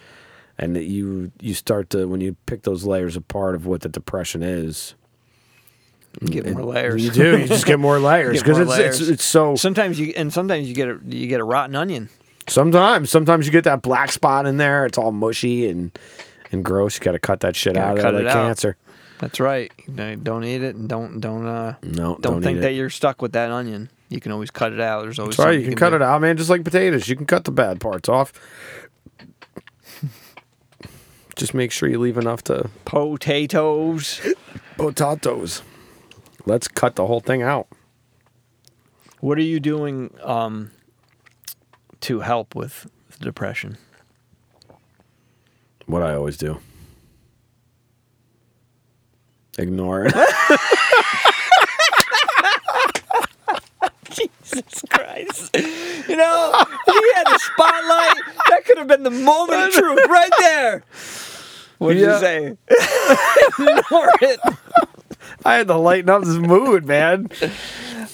And 0.59 0.76
that 0.76 0.85
you 0.85 1.33
you 1.40 1.54
start 1.54 1.90
to 1.90 2.06
when 2.06 2.20
you 2.20 2.37
pick 2.46 2.62
those 2.62 2.85
layers 2.85 3.16
apart 3.16 3.54
of 3.54 3.64
what 3.66 3.80
the 3.80 3.88
depression 3.88 4.42
is, 4.42 4.94
You 6.20 6.28
Get 6.28 6.50
more 6.52 6.62
layers. 6.64 7.02
you 7.02 7.11
do. 7.11 7.38
You 7.38 7.46
just 7.46 7.64
get 7.64 7.78
more 7.78 7.98
layers 8.11 8.42
because 8.42 8.59
it's, 8.59 9.00
it's 9.00 9.09
it's 9.09 9.24
so. 9.24 9.56
Sometimes 9.56 9.98
you 9.98 10.12
and 10.16 10.30
sometimes 10.33 10.68
you 10.68 10.74
get 10.74 10.88
a 10.88 10.98
you 11.06 11.26
get 11.28 11.40
a 11.40 11.44
rotten 11.44 11.74
onion. 11.74 12.11
Sometimes, 12.46 13.11
sometimes 13.11 13.46
you 13.46 13.52
get 13.52 13.64
that 13.64 13.80
black 13.80 14.11
spot 14.12 14.44
in 14.44 14.56
there. 14.59 14.85
It's 14.85 14.98
all 14.98 15.12
mushy 15.12 15.66
and 15.68 15.96
and 16.52 16.62
gross. 16.62 16.96
You 16.98 17.04
got 17.04 17.12
to 17.12 17.18
cut 17.18 17.40
that 17.40 17.56
shit 17.56 17.76
out 17.78 17.96
cut 17.96 18.14
it 18.14 18.24
like 18.24 18.26
out. 18.26 18.46
cancer. 18.46 18.76
That's 19.18 19.40
right. 19.40 19.70
Don't 19.94 20.44
eat 20.44 20.62
it 20.62 20.74
and 20.76 20.88
don't 20.90 21.20
don't 21.20 21.46
uh 21.46 21.76
No, 21.83 21.92
don't, 21.92 22.22
don't 22.22 22.42
think 22.42 22.61
that 22.61 22.74
you're 22.74 22.90
stuck 22.90 23.22
with 23.22 23.33
that 23.33 23.50
onion. 23.50 23.88
You 24.11 24.20
can 24.20 24.33
always 24.33 24.51
cut 24.51 24.73
it 24.73 24.81
out. 24.81 25.03
There's 25.05 25.18
always 25.20 25.37
That's 25.37 25.46
right. 25.46 25.59
You 25.59 25.64
can 25.64 25.77
cut 25.77 25.90
do. 25.90 25.96
it 25.96 26.03
out, 26.03 26.20
man. 26.20 26.37
Just 26.37 26.51
like 26.51 26.64
potatoes, 26.64 27.09
you 27.09 27.14
can 27.16 27.27
cut 27.27 27.44
the 27.44 27.53
bad 27.53 27.81
parts 27.81 28.09
off. 28.09 28.33
Just 31.37 31.55
make 31.55 31.70
sure 31.73 31.88
you 31.88 31.99
leave 31.99 32.18
enough 32.18 32.42
to 32.44 32.68
Potatoes. 32.85 34.20
potatoes. 34.77 35.62
Let's 36.44 36.68
cut 36.68 36.96
the 36.96 37.07
whole 37.07 37.20
thing 37.20 37.40
out. 37.40 37.68
What 39.20 39.38
are 39.38 39.42
you 39.42 39.61
doing 39.61 40.12
um, 40.23 40.70
to 42.01 42.20
help 42.20 42.55
with 42.55 42.90
the 43.16 43.25
depression? 43.25 43.79
What 45.87 46.03
I 46.03 46.14
always 46.14 46.37
do. 46.37 46.61
Ignore 49.57 50.07
it. 50.07 50.14
Jesus 54.53 54.83
Christ. 54.91 55.57
You 55.57 56.17
know, 56.17 56.65
he 56.87 57.13
had 57.15 57.25
the 57.27 57.39
spotlight. 57.39 58.23
That 58.49 58.65
could 58.65 58.79
have 58.79 58.87
been 58.89 59.03
the 59.03 59.11
moment 59.11 59.63
of 59.63 59.71
truth 59.73 60.01
right 60.09 60.33
there. 60.39 60.85
What 61.79 61.95
did 61.95 62.01
Yeah. 62.03 62.15
you 62.15 62.21
say? 62.21 62.57
Ignore 63.59 64.11
it. 64.23 64.41
I 65.45 65.55
had 65.55 65.69
to 65.69 65.77
lighten 65.77 66.11
up 66.11 66.23
this 66.23 66.37
mood, 66.37 66.85
man. 66.87 67.29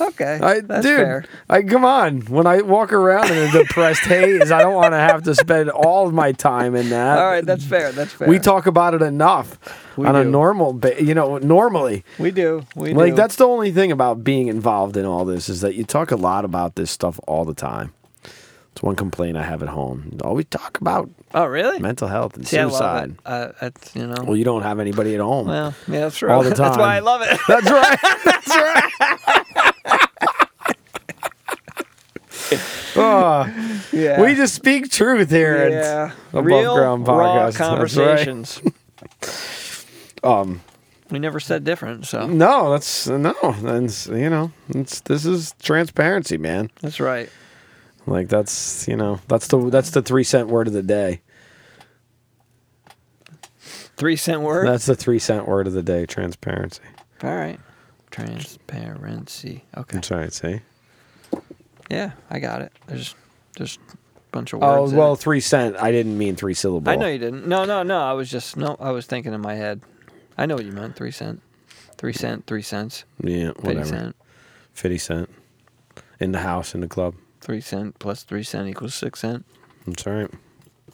Okay. 0.00 0.38
I, 0.42 0.60
that's 0.60 0.84
dude, 0.86 0.96
fair. 0.98 1.24
I 1.48 1.62
come 1.62 1.84
on. 1.84 2.20
When 2.22 2.46
I 2.46 2.60
walk 2.62 2.92
around 2.92 3.30
in 3.30 3.38
a 3.38 3.50
depressed 3.52 4.00
haze, 4.04 4.50
I 4.52 4.60
don't 4.62 4.74
want 4.74 4.92
to 4.92 4.98
have 4.98 5.22
to 5.24 5.34
spend 5.34 5.70
all 5.70 6.06
of 6.06 6.12
my 6.14 6.32
time 6.32 6.74
in 6.74 6.90
that. 6.90 7.18
All 7.18 7.24
right, 7.30 7.44
that's 7.44 7.64
fair. 7.64 7.92
That's 7.92 8.12
fair. 8.12 8.28
We 8.28 8.38
talk 8.38 8.66
about 8.66 8.94
it 8.94 9.02
enough 9.02 9.58
We 9.96 10.06
on 10.06 10.16
a 10.16 10.24
normal, 10.24 10.72
ba- 10.74 11.02
you 11.02 11.14
know, 11.14 11.38
normally. 11.38 12.04
We 12.18 12.30
do. 12.30 12.64
We 12.74 12.94
Like 12.94 13.12
do. 13.12 13.16
that's 13.16 13.36
the 13.36 13.46
only 13.46 13.72
thing 13.72 13.90
about 13.92 14.22
being 14.24 14.48
involved 14.48 14.96
in 14.96 15.04
all 15.06 15.24
this 15.24 15.48
is 15.48 15.60
that 15.62 15.74
you 15.74 15.84
talk 15.84 16.10
a 16.10 16.16
lot 16.16 16.44
about 16.44 16.74
this 16.74 16.90
stuff 16.90 17.18
all 17.26 17.44
the 17.44 17.54
time. 17.54 17.92
It's 18.72 18.82
one 18.82 18.94
complaint 18.94 19.38
I 19.38 19.42
have 19.42 19.62
at 19.62 19.70
home. 19.70 20.18
All 20.22 20.34
we 20.34 20.44
talk 20.44 20.78
about 20.82 21.08
Oh, 21.32 21.46
really? 21.46 21.78
mental 21.78 22.08
health 22.08 22.36
and 22.36 22.46
See, 22.46 22.58
I 22.58 22.64
love 22.64 22.72
suicide. 22.72 23.10
it. 23.12 23.16
Uh, 23.24 23.52
that's 23.58 23.96
you 23.96 24.06
know. 24.06 24.22
Well, 24.22 24.36
you 24.36 24.44
don't 24.44 24.60
have 24.62 24.78
anybody 24.80 25.14
at 25.14 25.20
home. 25.20 25.48
Well, 25.48 25.74
yeah, 25.88 26.00
that's 26.00 26.18
true. 26.18 26.30
All 26.30 26.42
the 26.42 26.50
time. 26.54 26.68
That's 26.76 26.78
why 26.78 26.96
I 26.96 26.98
love 26.98 27.22
it. 27.22 27.40
That's 27.48 27.70
right. 27.70 27.98
That's 28.24 28.48
right. 28.48 29.72
Oh, 32.98 33.84
Yeah. 33.92 34.20
we 34.22 34.34
just 34.34 34.54
speak 34.54 34.90
truth 34.90 35.30
here. 35.30 35.54
at 35.56 35.72
yeah. 35.72 36.10
Above 36.30 36.44
Real 36.46 36.74
Ground 36.76 37.06
raw 37.06 37.16
Podcast. 37.16 37.44
That's 37.58 37.60
right. 37.60 37.68
conversations. 37.68 38.62
Um, 40.24 40.60
We 41.10 41.18
never 41.20 41.38
said 41.38 41.62
different, 41.62 42.06
so 42.06 42.26
no, 42.26 42.72
that's 42.72 43.06
no. 43.06 43.34
That's 43.62 44.08
you 44.08 44.28
know, 44.30 44.50
it's 44.70 45.00
this 45.00 45.24
is 45.24 45.54
transparency, 45.62 46.36
man. 46.36 46.70
that's 46.80 46.98
right. 46.98 47.30
Like 48.06 48.28
that's 48.28 48.88
you 48.88 48.96
know, 48.96 49.20
that's 49.28 49.46
the 49.48 49.70
that's 49.70 49.90
the 49.90 50.02
three 50.02 50.24
cent 50.24 50.48
word 50.48 50.66
of 50.66 50.72
the 50.72 50.82
day. 50.82 51.20
Three 53.96 54.16
cent 54.16 54.40
word. 54.40 54.66
That's 54.66 54.86
the 54.86 54.96
three 54.96 55.18
cent 55.20 55.46
word 55.46 55.66
of 55.66 55.74
the 55.74 55.82
day. 55.82 56.06
Transparency. 56.06 56.82
All 57.22 57.34
right. 57.36 57.60
Transparency. 58.10 59.64
Okay. 59.76 59.96
That's 59.96 60.10
right. 60.10 60.32
See. 60.32 60.60
Yeah, 61.90 62.12
I 62.30 62.38
got 62.38 62.62
it. 62.62 62.72
There's 62.86 63.14
just 63.56 63.78
a 63.92 63.96
bunch 64.32 64.52
of 64.52 64.62
Oh 64.62 64.82
words. 64.82 64.92
in 64.92 64.98
well, 64.98 65.16
three 65.16 65.40
cent. 65.40 65.76
I 65.76 65.90
didn't 65.92 66.18
mean 66.18 66.36
three 66.36 66.54
syllable. 66.54 66.90
I 66.90 66.96
know 66.96 67.06
you 67.06 67.18
didn't. 67.18 67.46
No, 67.46 67.64
no, 67.64 67.82
no. 67.82 68.00
I 68.00 68.12
was 68.12 68.30
just 68.30 68.56
no. 68.56 68.76
I 68.80 68.90
was 68.90 69.06
thinking 69.06 69.32
in 69.32 69.40
my 69.40 69.54
head. 69.54 69.80
I 70.36 70.46
know 70.46 70.56
what 70.56 70.64
you 70.64 70.72
meant. 70.72 70.96
Three 70.96 71.10
cent. 71.12 71.40
Three 71.96 72.12
cent. 72.12 72.46
Three 72.46 72.62
cents. 72.62 73.04
Yeah, 73.22 73.50
whatever. 73.60 73.84
Fifty 73.84 73.88
cent. 73.96 74.16
Fifty 74.72 74.98
cent. 74.98 75.30
In 76.20 76.32
the 76.32 76.40
house, 76.40 76.74
in 76.74 76.80
the 76.80 76.88
club. 76.88 77.14
Three 77.40 77.60
cent 77.60 77.98
plus 77.98 78.22
three 78.24 78.42
cent 78.42 78.68
equals 78.68 78.94
six 78.94 79.20
cent. 79.20 79.44
That's 79.86 80.06
right. 80.06 80.30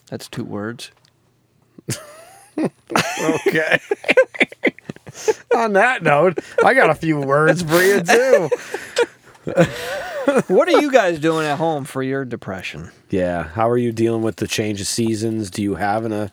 That's 0.09 0.27
two 0.27 0.43
words. 0.43 0.91
Okay. 3.47 3.79
On 5.55 5.73
that 5.73 6.03
note, 6.03 6.39
I 6.63 6.73
got 6.73 6.89
a 6.89 6.95
few 6.95 7.19
words 7.19 7.61
for 7.63 7.81
you 7.81 8.01
too. 8.01 8.49
what 10.47 10.67
are 10.67 10.81
you 10.81 10.91
guys 10.91 11.19
doing 11.19 11.45
at 11.45 11.57
home 11.57 11.83
for 11.85 12.01
your 12.03 12.25
depression? 12.25 12.91
Yeah. 13.09 13.43
How 13.49 13.69
are 13.69 13.77
you 13.77 13.91
dealing 13.91 14.21
with 14.21 14.37
the 14.37 14.47
change 14.47 14.81
of 14.81 14.87
seasons? 14.87 15.49
Do 15.49 15.61
you 15.61 15.75
have 15.75 16.05
an, 16.05 16.11
a 16.13 16.31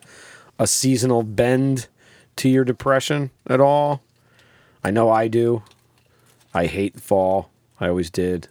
a 0.59 0.67
seasonal 0.67 1.23
bend 1.23 1.87
to 2.37 2.47
your 2.49 2.63
depression 2.63 3.31
at 3.47 3.59
all? 3.59 4.01
I 4.83 4.91
know 4.91 5.09
I 5.09 5.27
do. 5.27 5.63
I 6.53 6.65
hate 6.67 6.99
fall. 6.99 7.49
I 7.79 7.87
always 7.87 8.09
did. 8.09 8.47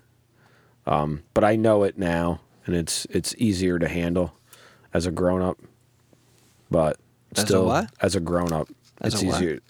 Um, 0.87 1.22
but 1.35 1.44
I 1.44 1.57
know 1.57 1.85
it 1.85 1.98
now, 1.98 2.40
and 2.66 2.74
it's 2.74 3.07
it's 3.11 3.35
easier 3.38 3.79
to 3.79 3.88
handle 3.88 4.35
as 4.92 5.07
a 5.07 5.11
grown 5.11 5.42
up. 5.42 5.59
But 6.70 6.98
As 7.37 7.42
still, 7.42 7.66
what? 7.66 7.90
as 8.00 8.14
a 8.16 8.20
grown 8.20 8.53
up, 8.53 8.68
As 9.00 9.14
it's 9.14 9.22
easier. 9.22 9.61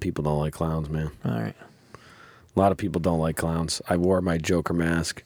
People 0.00 0.24
don't 0.24 0.38
like 0.38 0.52
clowns, 0.52 0.88
man. 0.88 1.10
All 1.24 1.32
right. 1.32 1.56
A 1.94 2.58
lot 2.58 2.72
of 2.72 2.78
people 2.78 3.00
don't 3.00 3.18
like 3.20 3.36
clowns. 3.36 3.80
I 3.88 3.96
wore 3.96 4.20
my 4.20 4.38
Joker 4.38 4.74
mask. 4.74 5.22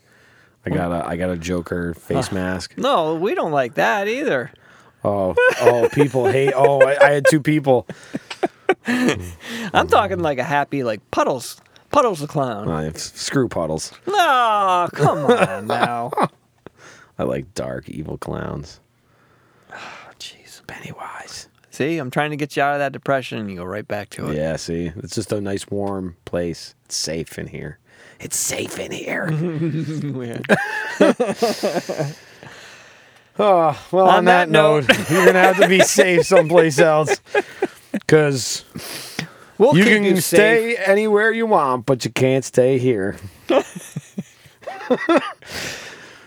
I 0.67 0.71
got 0.71 0.93
a 0.93 1.07
I 1.07 1.17
got 1.17 1.31
a 1.31 1.37
Joker 1.37 1.95
face 1.95 2.33
mask. 2.33 2.75
No, 2.79 3.15
we 3.17 3.35
don't 3.35 3.53
like 3.53 3.75
that 3.75 4.09
either. 4.09 4.51
Oh, 5.05 5.35
oh, 5.61 5.89
people 5.93 6.27
hate. 6.27 6.53
Oh, 6.57 6.81
I, 6.81 6.97
I 7.09 7.11
had 7.11 7.27
two 7.29 7.41
people. 7.41 7.87
I'm 8.87 9.89
talking 9.89 10.21
like 10.21 10.39
a 10.39 10.45
happy, 10.45 10.83
like 10.85 11.01
Puddles. 11.11 11.61
Puddles 11.91 12.19
the 12.21 12.27
clown. 12.27 12.69
Uh, 12.69 12.93
screw 12.95 13.47
puddles. 13.49 13.93
No, 14.07 14.89
come 14.93 15.27
on 15.27 15.69
now. 15.69 16.11
I 17.19 17.23
like 17.23 17.55
dark, 17.55 17.89
evil 17.89 18.19
clowns. 18.19 18.81
Jeez. 20.19 20.67
Pennywise. 20.67 21.49
See, 21.71 21.99
I'm 21.99 22.11
trying 22.11 22.31
to 22.31 22.37
get 22.37 22.57
you 22.57 22.63
out 22.63 22.75
of 22.75 22.79
that 22.81 22.91
depression, 22.93 23.39
and 23.39 23.51
you 23.51 23.57
go 23.57 23.65
right 23.65 23.87
back 23.87 24.11
to 24.11 24.31
it. 24.31 24.37
Yeah, 24.37 24.57
see, 24.57 24.93
it's 24.97 25.15
just 25.15 25.33
a 25.33 25.41
nice, 25.41 25.69
warm 25.69 26.17
place. 26.25 26.75
It's 26.85 26.97
safe 26.97 27.39
in 27.39 27.47
here. 27.49 27.79
It's 28.19 28.37
safe 28.37 28.79
in 28.79 28.91
here. 28.91 29.29
Oh, 33.39 33.87
well, 33.93 34.09
on, 34.09 34.19
On 34.19 34.25
that, 34.27 34.47
that 34.47 34.51
note, 34.51 34.89
you're 35.11 35.25
going 35.25 35.35
to 35.35 35.41
have 35.41 35.59
to 35.59 35.69
be 35.69 35.81
safe 35.81 36.27
someplace 36.27 36.79
else. 36.79 37.21
Because 38.07 38.65
We'll 39.57 39.77
you 39.77 39.85
can 39.85 40.03
you 40.03 40.21
stay 40.21 40.77
anywhere 40.77 41.31
you 41.31 41.47
want, 41.47 41.87
but 41.87 42.05
you 42.05 42.11
can't 42.11 42.45
stay 42.45 42.79
here. 42.79 43.17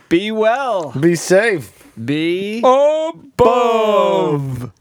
Be 0.10 0.32
well. 0.32 0.92
Be 0.92 1.16
safe. 1.16 1.74
Be 2.04 2.60
Above. 2.60 4.72